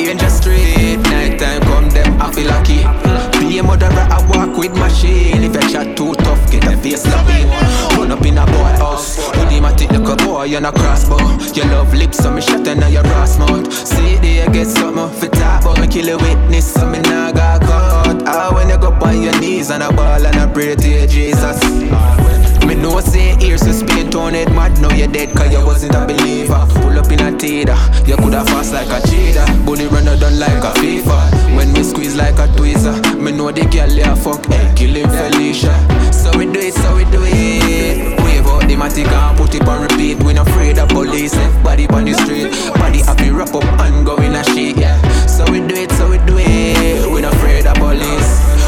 [0.05, 2.81] Danger street Night time come them I feel lucky.
[3.39, 5.43] Be a murderer I walk with machine.
[5.43, 7.45] If you chat too tough get a face sloppy
[7.95, 9.17] Run up in a boy house.
[9.51, 11.19] Him a tick like a boy and a crossbow.
[11.53, 13.71] You love lips so me shot and your ass mouth.
[13.71, 16.73] See there get something for talk But me kill a witness.
[16.73, 18.23] So me nah got caught.
[18.25, 21.59] Ah when you go on your knees and a ball and a pray to Jesus
[22.67, 24.79] me know say ears and spin torn head mad.
[24.81, 26.65] Now you're dead cause you wasn't a believer.
[26.81, 27.75] Pull up in a Tida,
[28.07, 29.45] you coulda fast like a cheetah.
[29.65, 31.55] Bunny run done like a FIFA.
[31.55, 35.09] When we squeeze like a tweezer, me know the girl ya fuck, eh, hey, killing
[35.09, 35.73] Felicia.
[36.13, 38.19] So we do it, so we do it.
[38.23, 40.21] Wave out the matic and put it on repeat.
[40.23, 42.51] We not afraid of police, left body on the street.
[42.75, 44.99] Body happy wrap up and go in a sheet, yeah.
[45.25, 47.11] So we do it, so we do it.
[47.11, 48.60] We not afraid of police.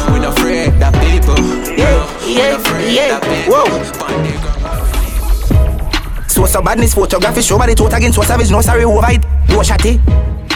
[6.62, 9.22] Badness, photography, show body, tote against what savage, no sorry over it.
[9.48, 10.00] No shotty.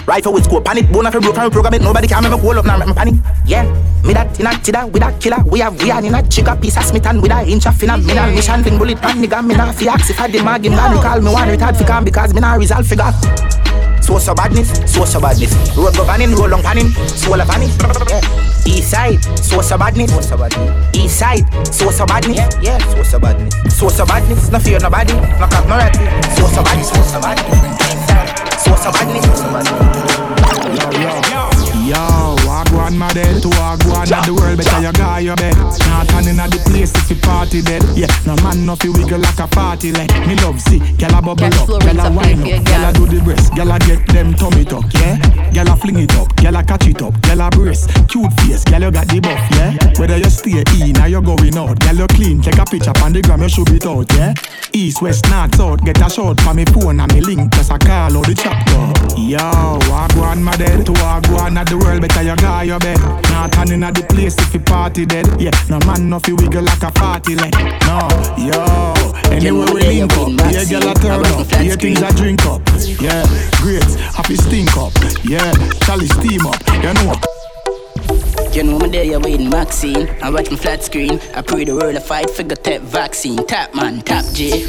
[0.07, 2.65] Rifle with scope, panic, bone after broke, from program it, nobody can me hold up
[2.65, 3.15] now, panic.
[3.45, 3.65] Yeah,
[4.03, 5.43] me that in a tida with a killer.
[5.45, 7.75] We have we are in a chica piece of smith and with a inch of
[7.75, 8.03] finna.
[8.03, 10.65] Me nah mission thing bullet pan nigga, me nah fi ask if I the mag
[10.65, 13.13] him, nah call me one retard fi come because me nah result figure.
[14.01, 15.53] So so badness, so so badness.
[15.77, 17.69] Road go vanning, roll long panning, soul of vanning.
[18.09, 18.58] Yeah.
[18.69, 20.13] East side, so so badness.
[20.13, 20.97] So so badness.
[20.97, 22.37] East side, so so badness.
[22.37, 22.79] Yeah, yeah.
[22.95, 23.55] So so badness.
[23.75, 24.51] So so badness.
[24.51, 25.95] No fear nobody, no cap no rat.
[26.37, 27.59] So so badness, so so badness.
[28.63, 29.89] So so badness, so so badness.
[31.89, 32.38] Yo, walk
[32.79, 35.57] one my dead to walk one at the world better you guy your bed.
[35.91, 37.83] Not turning at the place if you party dead.
[37.99, 40.79] Yeah, no man no fi wiggle like a party like me love see.
[40.95, 43.79] Gyal a bubble up, gyal a wine up, gyal a do the breast, gyal a
[43.83, 45.19] get them tummy tuck, yeah.
[45.51, 48.63] Gyal a fling it up, gyal a catch it up, gyal a brace, cute face,
[48.65, 49.75] gyal you got the buff, yeah.
[49.99, 53.13] Whether you stay in or you going out, gyal you clean, take a picture on
[53.13, 54.33] the gram you should it out, yeah.
[54.73, 57.79] East, west, north, south, get a shot for me phone and me link, just a
[57.79, 59.19] call out the chapter.
[59.19, 62.79] Yo, walk one my dead to walk one at the world better you guy your
[62.81, 63.01] bed.
[63.33, 65.27] Not turning at the place if you party dead.
[65.41, 67.57] Yeah, no man no fi wiggle like a party like.
[67.89, 68.05] No,
[68.37, 68.93] yo.
[69.33, 72.61] Anyway we link up, yeah, girl a turn up, yeah, things I drink up.
[73.01, 73.25] Yeah,
[73.65, 74.93] great, happy stink up.
[75.25, 75.53] Yeah,
[75.85, 76.61] Charlie steam up.
[76.85, 77.17] You know.
[78.53, 80.09] You know me there, you waiting vaccine.
[80.23, 81.21] I watch my flat screen.
[81.35, 83.47] I pray the world a fight figure tap vaccine.
[83.47, 84.67] Tap man, tap J.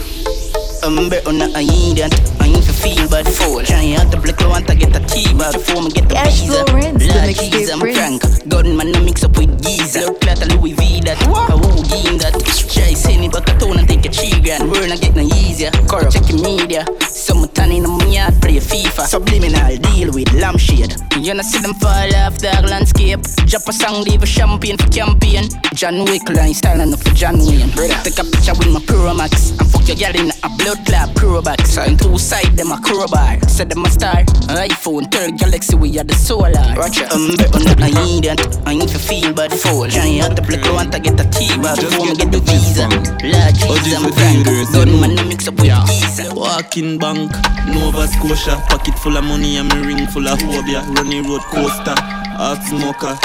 [0.83, 2.13] I'm better on a idiot.
[2.49, 3.61] I ain't for feel but fall.
[3.61, 6.65] Trying out the black want to get a T-bag before me get the visa.
[6.65, 8.21] Lord Jesus, I'm crank.
[8.49, 10.09] Gunman I mix up with geezer.
[10.09, 11.21] Look like a Louis V that.
[11.21, 12.33] A who game that.
[12.73, 14.71] Try send it back a tone and take a tree grand.
[14.71, 15.69] We're not getting easier.
[15.85, 16.13] Corrupt.
[16.13, 16.85] Check your media.
[17.05, 19.05] Some tan in my yard play FIFA.
[19.05, 20.95] Subliminal deal with lampshade.
[21.21, 23.21] You know see them fall off dark landscape.
[23.45, 25.45] Drop a song, leave a champagne for campaign.
[25.75, 27.69] John Wick line style enough for John Wayne.
[28.01, 29.51] Take a picture with my Pro Max.
[29.51, 31.13] And fuck your girl in a blood clot
[31.45, 31.75] Max.
[31.75, 31.97] So in
[32.41, 33.39] side them a crowbar.
[33.47, 34.23] Said them a star.
[34.47, 36.51] iPhone, third galaxy, we are the solar.
[36.75, 37.05] Roger.
[37.11, 38.39] Um, I'm better than I need that.
[38.65, 39.87] I ain't for feel bad fall.
[39.87, 42.87] Trying out the black want to get a T-bag before me get the visa.
[42.87, 44.45] Lord Jesus, I'm frank.
[44.73, 46.33] Gunman I mix up with geezer.
[46.33, 47.31] Walking bank,
[47.67, 50.81] Nova Scotia, pocket full of money and me ring full of phobia.
[50.95, 51.95] Running road coaster,
[52.37, 53.17] hot smoker.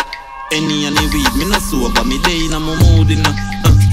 [0.54, 3.34] Any and any weed, me no sober, me day in a my mood in uh,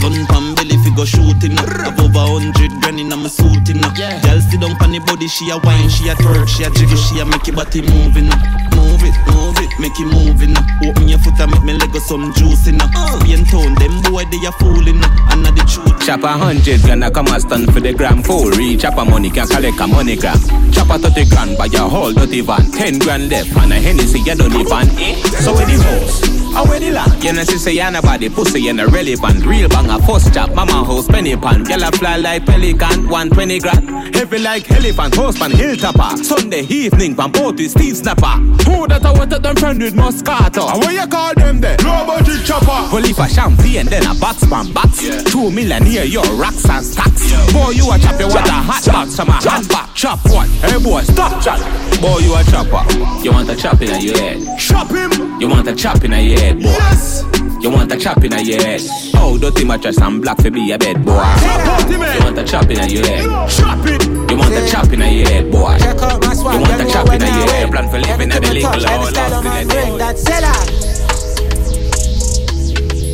[0.01, 3.69] Gun pan belly fi go shooting up Have over hundred grand in a my suit
[3.69, 3.89] in a
[4.21, 6.97] Girl sit down pan the body, she a wine, she a twerk, she a jiggle,
[6.97, 8.41] she a make your body moving up
[8.77, 11.93] Move it, move it, make it moving up Open your foot and make me leg
[11.93, 12.85] go some juice in a
[13.17, 17.05] Spain town, them boy they a fooling up And the truth Chop a hundred grand,
[17.05, 18.21] I come and stand for the gram.
[18.21, 20.37] Full reach, chop a money, can collect a money gram.
[20.73, 22.69] Chop a 30 grand, buy a whole dirty van.
[22.71, 25.21] 10 grand left, and a Hennessy, you don't even eh?
[25.45, 26.40] So where the house?
[26.51, 27.23] The land?
[27.23, 30.53] You know, she say, you nobody pussy, you no relevant Real bang a first chop,
[30.53, 31.63] mama house, penny pan.
[31.63, 34.15] Girl a fly like pelican, 120 grand.
[34.15, 36.23] Heavy like elephant, horse pan, hilltopper.
[36.23, 38.37] Sunday evening, pan boat with Snapper.
[38.65, 40.73] Who that I wanted them friend with Moscato?
[40.73, 41.77] And what you call them there?
[41.83, 42.89] No budget chopper.
[42.91, 45.03] Well, if a champagne, then a box pan box.
[45.03, 45.21] Yeah.
[45.23, 47.31] Two million here, your rocks and stacks.
[47.31, 47.45] Yeah.
[47.53, 49.91] Boy, you a chop, you want a hot box from a hot box.
[49.93, 50.47] Chop what?
[50.65, 51.59] Hey boy, stop chat
[52.01, 52.81] Boy, you a chopper.
[53.21, 55.39] You want a chop in your head Chop him.
[55.39, 56.69] You want a chop in your head, boy.
[56.69, 57.23] Yes.
[57.61, 58.81] You want a chop in your head
[59.13, 61.13] Oh, dirty mattress and black to be a bed, boy.
[61.13, 64.01] You want a chop in your head Chop it.
[64.07, 65.77] You want a chop in your head, boy.
[65.77, 69.15] You want a chop in your head Plan for living at the legal law Lost
[69.15, 70.57] in the day That seller.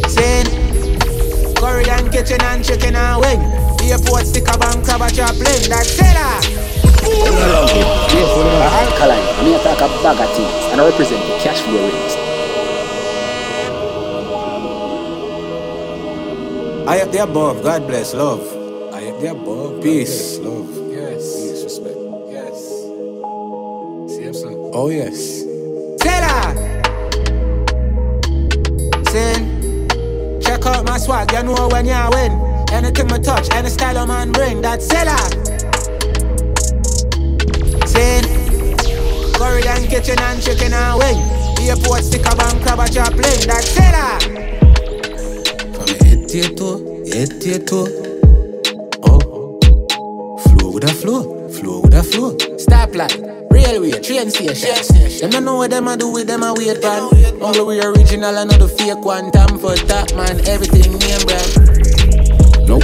[0.07, 0.47] Sin.
[1.55, 3.41] Korean kitchen and chicken and wing.
[3.91, 6.39] Airport sticker bank crab a chop link That seller.
[8.79, 10.71] Alkaline, I'm here to talk about bag of things.
[10.71, 12.26] And I represent the cash flow rinse.
[16.87, 18.39] I up the above, God bless, love.
[18.93, 20.69] I up the above, peace, love.
[20.89, 21.35] Yes.
[21.35, 21.97] Peace, respect.
[22.31, 22.55] Yes.
[24.07, 24.55] See sir.
[24.71, 25.43] Oh, yes.
[25.99, 26.47] Taylor!
[29.11, 30.39] Sin.
[30.39, 32.31] Check out my swag, you know when you win.
[32.71, 35.17] Anything me touch, any style a man bring, that's seller.
[37.85, 38.23] Sin.
[39.33, 41.67] Korean kitchen and chicken and wing.
[41.67, 44.46] Airport sticker bank crab a chop link, that's seller.
[46.27, 47.87] Head to toe, head to toe.
[49.07, 49.59] Oh,
[50.43, 52.35] flow with a flow, flow with a flow.
[52.59, 53.15] Stoplight,
[53.49, 54.75] railway, train station.
[55.21, 57.07] Them don't know what them a do with them a wait pan.
[57.41, 59.31] Only we original and not the fake one.
[59.31, 62.67] Time for top man, everything name brand.
[62.67, 62.83] Nope.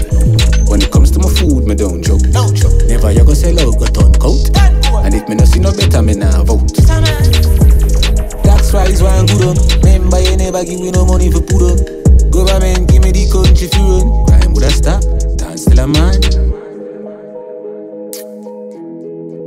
[0.71, 2.23] When it comes to my food, me don't joke.
[2.31, 2.79] Don't joke.
[2.87, 4.55] Never you go sell out, go turn coat.
[5.03, 6.73] And if me no see no better, me nah vote.
[8.39, 9.83] Tax wise one good up.
[9.83, 12.02] Remember you never give me no money for put up.
[12.33, 14.25] Government give me the country you run.
[14.25, 15.05] Crime would have stopped.
[15.37, 16.13] Dance till I'm man.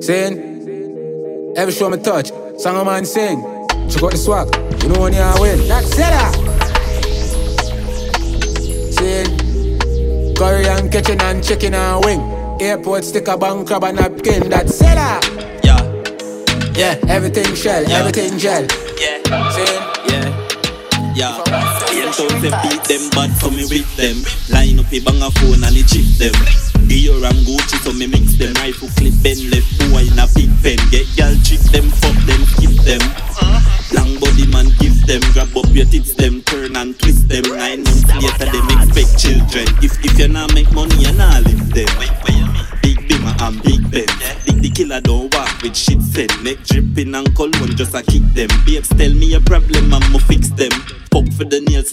[0.03, 3.43] Saying, every show me touch, song a man sing.
[3.91, 4.47] Check out the swag,
[4.82, 5.66] you know when you win.
[5.66, 6.14] That's it.
[6.14, 6.32] ah.
[8.97, 12.20] Saying, curry and kitchen and chicken and wing.
[12.61, 14.49] Airport sticker, bank crab and napkin.
[14.49, 14.87] That's it.
[14.97, 15.20] ah.
[15.64, 15.82] Yeah.
[16.76, 17.99] Yeah, everything shell, Yeah.
[17.99, 18.62] everything gel.
[19.01, 19.51] Yeah.
[19.51, 21.12] Saying, Yeah.
[21.16, 21.66] Yeah.
[22.17, 24.25] Eight thousand beat them bad so me with them.
[24.49, 26.33] Line up a bang a phone and it chip them.
[26.89, 28.57] Dior and Gucci so me mix them.
[28.57, 30.81] Rifle clip bend left boy in a big pen.
[30.89, 33.05] Get gal trick them, fuck them, skip them.
[33.93, 35.21] Long body man give them.
[35.37, 37.45] Grab up your tits them, turn and twist them.
[37.53, 39.69] Nine months later them expect children.
[39.85, 41.93] If if you not make money you not live them.
[42.81, 44.09] Big Bimmer and Big Ben.
[44.49, 46.33] Think the killer don't walk with shit said.
[46.41, 48.49] Neck dripping and cologne just a kick them.
[48.64, 50.73] Babes tell me a problem I'ma fix them.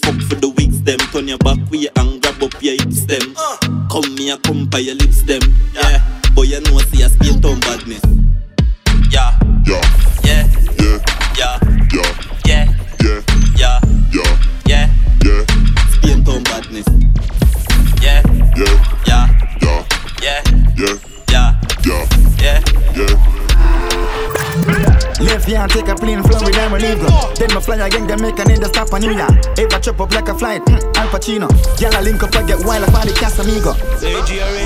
[0.02, 0.98] Fuck for the nails, fuck for the wigs them.
[1.12, 3.34] Turn your back way and grab up your hips them.
[3.36, 3.56] Uh.
[3.90, 5.42] Come me a come by your lips them.
[5.74, 6.02] Yeah,
[6.34, 8.03] boy you know see a spain town badness.
[25.64, 27.32] And take a plane, fly with them and leave go.
[27.34, 29.32] Then my fly again, then make a need to stop on New York.
[29.58, 31.48] Ever chop up like a flight, mm, Al Pacino.
[31.80, 33.72] Y'all link up, I get wild like the Casamigo.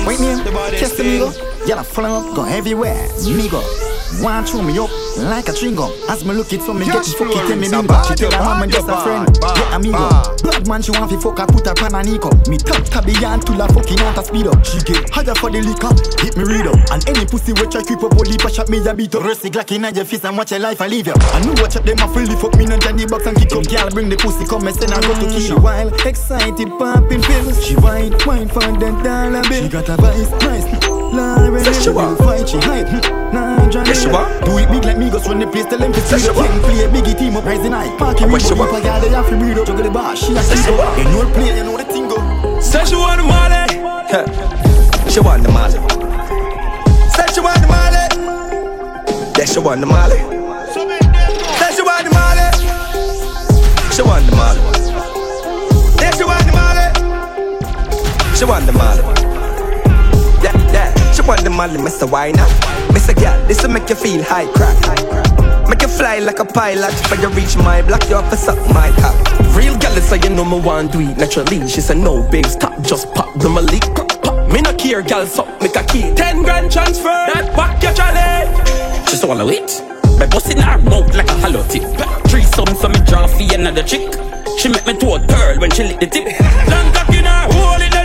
[0.05, 0.35] Wait me,
[0.77, 1.67] Casamigo.
[1.67, 3.88] Y'all follow up, go everywhere, migo.
[4.21, 7.15] One throw me up like a chewing-gum As me look it, so me get it,
[7.15, 10.09] fuck it, tell me mingo She tell her mama just a friend, yeah amigo.
[10.43, 13.13] Blood man, she want fi fuck her, put her pan and Nico Me top tabby
[13.23, 14.65] and to la fucking out a speed up.
[14.65, 16.79] She get higher for the liquor, hit me read up.
[16.91, 19.23] And any pussy which I creep up, holy pa up me a beat up.
[19.23, 21.75] Rusty Glock in your face and watch your life I leave you I know watch
[21.75, 23.67] up them a fully fuck me and Johnny box and kick up.
[23.67, 25.47] Girl bring the pussy, come and send her go to kill mm.
[25.47, 27.65] She wild, excited, popping pills.
[27.65, 29.63] She wine, wine for the dollar bill.
[29.63, 32.17] She got a vice, price, Lauren, Say she want.
[32.19, 33.33] fight, she hype, hmm.
[33.33, 34.45] nah, Johnny Yes, she want.
[34.45, 36.33] Do it big like me, go run the place, tell them to see she the
[36.33, 38.71] thing Play a biggie team up, rising high Parking What with she the want.
[38.71, 40.97] people, girl, they have to breed up Juggle the bar, she a she want.
[40.97, 42.17] You know the play, you know the thing go
[42.61, 43.65] Say she want the money.
[45.09, 45.79] she want the money.
[47.13, 48.03] Say she want the money.
[49.37, 50.15] Yeah, she want the money.
[51.57, 52.47] Say she want the money.
[53.93, 54.61] She want the money.
[56.01, 56.87] Yeah, she want the money.
[58.35, 59.18] She want the money.
[61.29, 62.09] Want the money, Mr.
[62.09, 62.31] Why?
[62.89, 63.13] Mr.
[63.13, 65.69] Girl, this will make you feel high crack.
[65.69, 68.57] Make you fly like a pilot For you reach my block, you have to suck
[68.73, 69.13] my cock
[69.55, 72.47] Real gal is say you know me want do it naturally She said no big
[72.47, 74.51] stop, just pop the leak pop, pop.
[74.51, 79.15] Me no care, gal, suck a key Ten grand transfer, that back your challenge She
[79.15, 79.69] swallow it.
[80.17, 81.83] By busting her mouth like a hollow tip.
[82.27, 84.11] Three sums so me draw for another chick.
[84.57, 86.25] She make me to a pearl when she lick the tip.
[86.25, 87.98] Long cock in her hole in.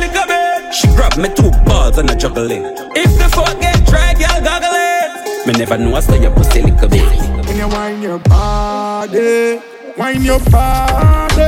[0.75, 2.63] She grab me two balls and I juggle it.
[2.97, 5.47] If the fuck get dry, girl goggle it.
[5.47, 7.47] Me never know I say your pussy a bit.
[7.47, 9.61] When you wind your body,
[9.97, 11.47] wind your body,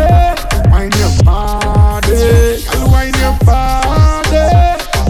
[0.70, 4.46] wind your body, girl, wind your body.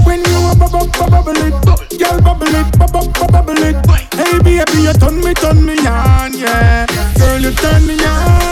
[0.07, 3.77] When you a bubble, bubble it, girl, bubble it, bubble, bubble it.
[4.15, 6.87] Hey baby, you turn me, turn me on, yeah.
[7.19, 8.46] Girl, you turn me on.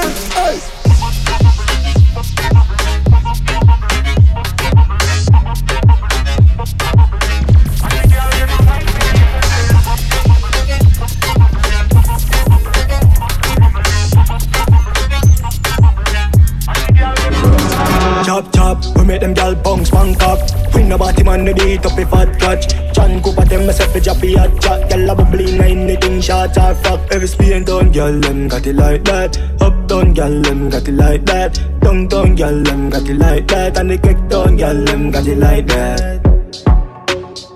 [26.52, 27.12] Shot or fuck.
[27.12, 29.38] Every speed down, gal them got it like that.
[29.60, 31.80] Up down, gal them got it like that.
[31.80, 33.78] Down down, gal them got it like that.
[33.78, 36.26] And the kick down, gal them got it like that.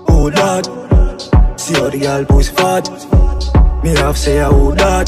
[0.07, 0.65] Who that?
[1.57, 2.89] See how the gal pussy fat.
[3.83, 5.07] Me have say who that?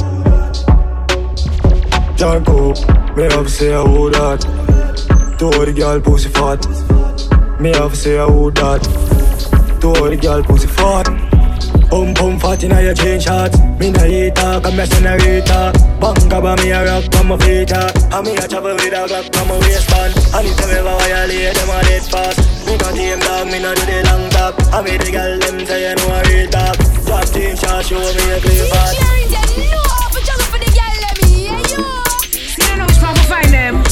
[2.16, 2.78] John Coop,
[3.18, 4.42] me have say who that?
[5.40, 6.68] To all the girl pussy fat
[7.60, 8.84] Me have say who that
[9.82, 11.31] To all the girl pussy fat
[11.92, 13.60] Boom boom, fat inna your jean shorts.
[13.76, 15.76] Me nah eat talk, I'm a generator.
[16.00, 17.92] Bang up me a rock from my feature.
[18.16, 20.16] And me a travel with a Glock from my waistband.
[20.32, 22.40] And if you ever violate them a dead fast.
[22.66, 24.56] Me got team dog, me nah do the long top.
[24.72, 26.80] And me the girl them say you know I real top.
[27.04, 28.96] Drop team shot, show me a clean part.
[28.96, 29.84] Yeah, yeah, no,
[30.16, 31.84] for just for the girl, let me hear you.
[32.56, 33.91] You don't know which one proper find them.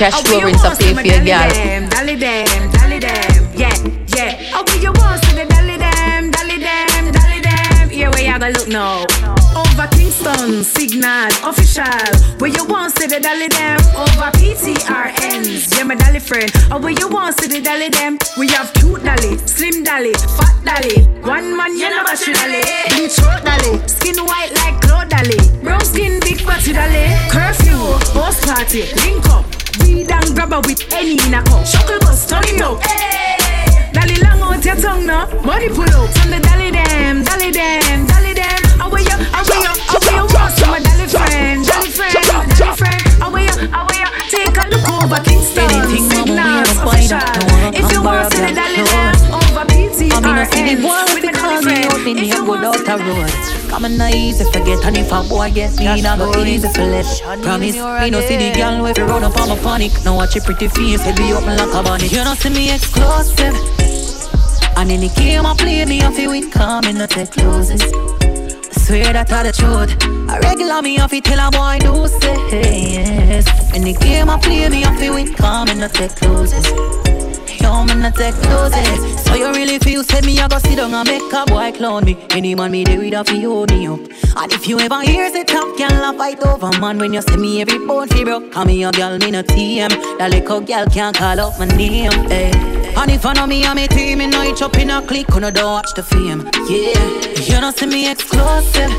[0.00, 3.52] Cash oh, you flow rinse want up pay for your them, dolly them, dolly them.
[3.52, 3.76] Yeah,
[4.16, 4.56] yeah.
[4.56, 7.92] Oh, where you want from the dolly them, dolly them, dolly them.
[7.92, 9.04] Yeah, where you gonna look now?
[9.52, 11.84] Over Kingston, Signal, Official.
[12.40, 15.76] Where you want to the dolly them over PTRNs.
[15.76, 16.48] Yeah, my dolly friend.
[16.72, 18.16] Or where you want to the dolly them.
[18.40, 21.04] We have cute dolly, slim dolly, fat dolly.
[21.28, 22.64] One man, you never should dolly.
[22.96, 25.36] Bleach throat dolly, skin white like cloud dolly.
[25.60, 27.04] Brown skin, big body dolly.
[27.28, 27.76] Curfew,
[28.16, 29.59] host party, link up.
[29.80, 31.64] Weed and grabber with any in a cup.
[31.64, 32.82] Shuckle bus, turn it up.
[32.82, 33.90] Hey.
[33.92, 35.26] Dolly long out your tongue now.
[35.44, 36.10] Money pull up.
[36.16, 38.60] From the dolly them, dolly them, dolly them.
[38.80, 40.26] Away you, away you, away you.
[40.34, 43.02] Want some my dolly friend, dolly friend, dolly friend.
[43.22, 44.10] Away you, away you.
[44.30, 45.70] Take a look over Kingston.
[45.70, 47.22] Anything Signal, official.
[47.74, 50.99] If you want to the dolly them, over PTRN.
[52.14, 52.32] Dolly me friend.
[52.32, 53.70] out in If here you go want out to the road.
[53.70, 56.84] Come and not easy forget, and if a boy get me, I go easy for
[56.84, 57.22] left.
[57.42, 59.92] Promise me no see the girl if you run up on my panic.
[60.04, 62.06] Now watch your pretty face, head be open like a bunny.
[62.06, 63.54] You don't see me exclusive.
[64.76, 67.82] And any game I play, me off it with calm and not take closes.
[67.82, 70.30] I swear that I the truth.
[70.30, 73.74] I regular me off it till a boy do say yes.
[73.74, 76.66] Any game I play, me off it with calm and not take closes.
[77.60, 79.24] Yo, man, not take closes.
[79.24, 82.04] So you really feel say me, I go sit down and make a boy clown
[82.04, 82.16] me.
[82.30, 84.00] Any man me, they with a fi hold me up.
[84.36, 87.36] And if you ever hear the top girl a fight over man, when you see
[87.36, 89.90] me every bone fi broke, call me a girl, me no TM.
[90.18, 92.12] That little girl can't call up my name.
[92.28, 92.52] Hey.
[92.96, 95.28] And if I know me and me team, me know it up in a click,
[95.28, 96.48] when I don't watch the fame.
[96.68, 98.90] Yeah, you don't see me exclusive.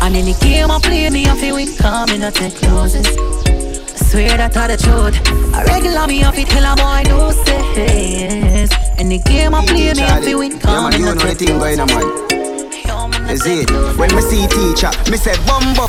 [0.00, 3.47] And any game I play, me I feel win, in, I take closes.
[4.08, 5.20] I swear that I the truth.
[5.54, 8.72] I regular me off it till a boy do say yes.
[8.96, 11.34] Any game I play, me I feel win, Yeah, come man, in, you know the
[11.34, 12.47] thing going on, man.
[13.28, 13.70] Is it?
[13.98, 15.84] When me see teacher, me say bumbo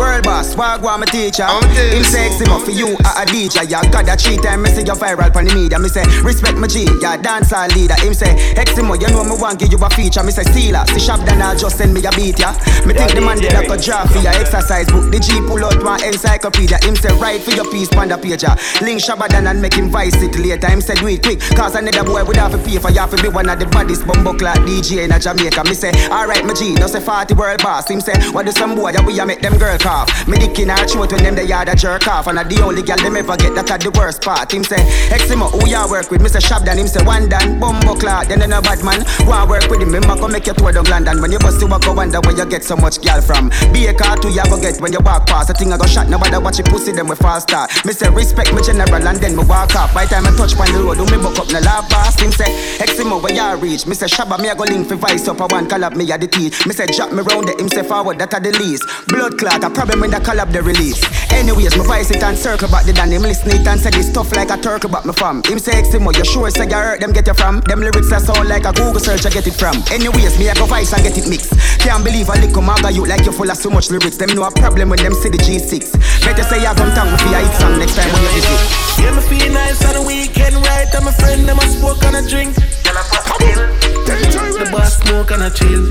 [0.00, 1.44] world boss, wag my teacher.
[1.44, 3.68] Him say him up for you a a DJ.
[3.68, 5.78] Yeah, got that cheat time me see you viral pon the media.
[5.78, 7.98] Me say respect my G, yeah, dancehall leader.
[8.00, 10.24] Him say Eximo, you know me want give you a feature.
[10.24, 12.56] Me say Steeler, see shop then I'll just send me a beat, yeah.
[12.88, 15.12] Me think the man did a good job for your exercise book.
[15.12, 16.80] The G pull out one encyclopedia.
[16.80, 18.56] Him say write for your piece pon the page, yeah.
[18.80, 20.68] Link shabba then and make him vice it later.
[20.70, 23.12] Him say do it quick, cause another boy would have to pay for you have
[23.12, 25.64] to be one of the baddest bumbo clad DJ in a Jamaica.
[25.64, 27.88] Me say alright, my G, no say 40 world boss.
[27.88, 30.08] Him say what do some boy that we a make them girl cough.
[30.28, 32.62] Me dick in her throat when them they yard a jerk off, and I the
[32.62, 34.52] only girl them ever get that at the worst part.
[34.52, 36.22] Him say Eximo, uh, who ya work with?
[36.22, 38.28] Me say then him say one dan bumbo clad.
[38.28, 39.94] Then then a bad man, want work with him.
[39.94, 41.20] Him a go make you tour down London.
[41.20, 43.50] When you bust you walk go wonder where you get so much girl from.
[43.72, 45.50] Be a car to you go get when you walk past.
[45.50, 47.70] I think I go shot nobody watch it pussy them with fast start.
[47.84, 49.92] Me say respect me general and then me walk up.
[49.94, 52.20] By time I touch on the road, do me buck up no laugh past.
[52.20, 53.86] Him say Eximo uh, where you reach.
[53.86, 56.18] Me say Shabba me a go link for vice up a one collab me a
[56.18, 56.59] the teeth.
[56.68, 58.84] Me say drop me round the him say forward that are the least.
[59.08, 61.00] Blood clot a problem when the collab the release.
[61.32, 64.12] Anyways, my vice it and circle back the dan him listen it and say this
[64.12, 65.40] stuff like a turkey but me fam.
[65.48, 67.64] Him say Eximo, you sure say you heard them get you from?
[67.64, 69.80] Them lyrics that sound like a Google search I get it from.
[69.88, 71.56] Anyways, me a go vice and get it mixed.
[71.80, 74.20] Can't believe a little maga you like you full of so much lyrics.
[74.20, 75.96] Them know a problem when them see the G6.
[76.28, 78.60] Better say you come tongue for your hit song next time when you visit.
[79.00, 80.92] Yeah, me feel nice on the weekend, right?
[80.92, 82.52] I'm a friend, them a smoke and a drink.
[82.90, 85.84] The boss smoke and a chill.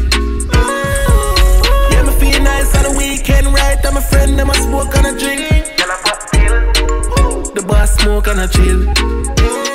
[1.92, 3.78] Yeah, me feel nice on the weekend, right?
[3.86, 5.66] I'm a friend, them a smoke and a drink.
[7.56, 9.69] The boss smoke and a chill.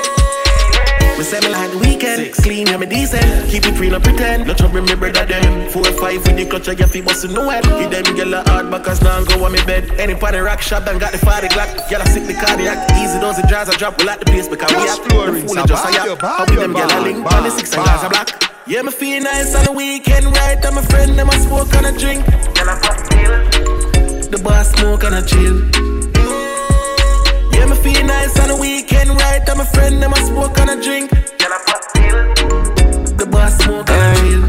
[1.24, 3.48] Me say like the weekend, clean, yeah me decent.
[3.48, 4.46] Keep it real, no pretend.
[4.46, 5.70] No trouble, me brother them.
[5.70, 7.64] Four or five when you clutch, I get feet bustin' no head.
[7.64, 9.88] Give them get a hard backers now and go on me bed.
[9.98, 11.88] Any party rock shop, done got the 40 Glock.
[11.88, 12.76] Girl, I sick the cardiac.
[13.00, 13.96] Easy those the drives, I drop.
[13.96, 16.20] We like the place because we have the fool is just a yap.
[16.20, 18.28] How we them get a link, on the six and guys are black.
[18.66, 20.60] Yeah, me feel nice on the weekend, right?
[20.62, 22.26] I'm a friend, them a smoke and a drink.
[22.52, 23.00] Girl, I pop
[24.28, 25.93] The boss smoke and a chill.
[27.64, 29.40] Yeah, me feel nice on the weekend, right?
[29.48, 31.08] I'm a friend, them a smoke and a drink.
[33.16, 34.42] The boss smoke and a chill.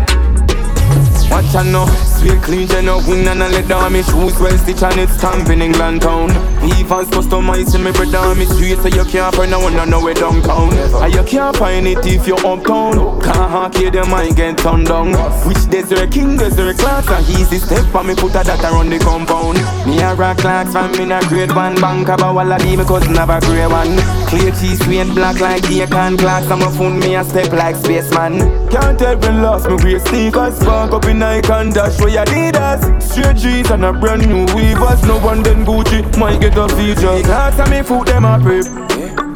[1.32, 4.57] Watch out now, sweet clean, gen up, win and I let down me shoes well
[4.57, 6.55] stitch and it's stamping England town.
[6.72, 10.74] Evans customizing me bread down me street so you can't find no one nowhere downtown.
[10.74, 13.22] And you can't find it if you're uptown.
[13.22, 15.13] Can't hack you, them might get turned down.
[15.47, 18.99] Which desert king, desert class, and easy step and me put a dot around the
[18.99, 19.57] compound.
[19.86, 23.07] Me a rock clocks from me a grade one bank about all of me because
[23.09, 23.97] never grey one.
[24.28, 28.39] Clear cheese, sweet black like Deacon clocks, I'm a phone me a step like spaceman.
[28.70, 32.82] Can't tell when lost me wear sneakers, spark up in and dash for your leaders.
[33.03, 35.03] Straight G's and a brand new weavers.
[35.03, 37.22] No one then Gucci might get a feature.
[37.24, 38.66] Class and me food them a prep.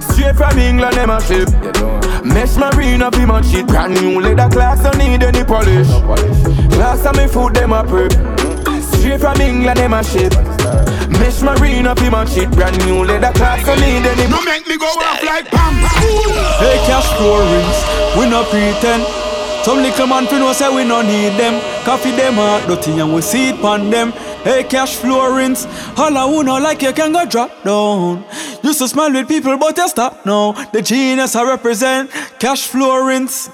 [0.01, 1.49] Straight from England them a ship.
[2.23, 3.67] Mesh marine up in my shit.
[3.67, 5.87] Brand new leather class don't need any polish.
[6.73, 8.11] Class and me food them a prep.
[8.81, 10.33] Straight from England them a ship.
[11.19, 12.49] Mesh marine up in my shit.
[12.51, 14.27] Brand new leather class don't need any.
[14.29, 15.75] No make me go off like pam.
[16.59, 17.79] Hey, cash stories,
[18.17, 19.03] we no pretend.
[19.63, 21.59] Some little man fi know say we no need them.
[21.83, 24.13] Coffee them out dirty and we see it pon them.
[24.43, 25.65] Hey, cash flow rinse.
[25.97, 28.23] All I know like you can go drop down.
[28.63, 30.53] Used to smile with people, but you stop now.
[30.71, 32.09] The genius I represent.
[32.39, 33.49] Cash flow rinse.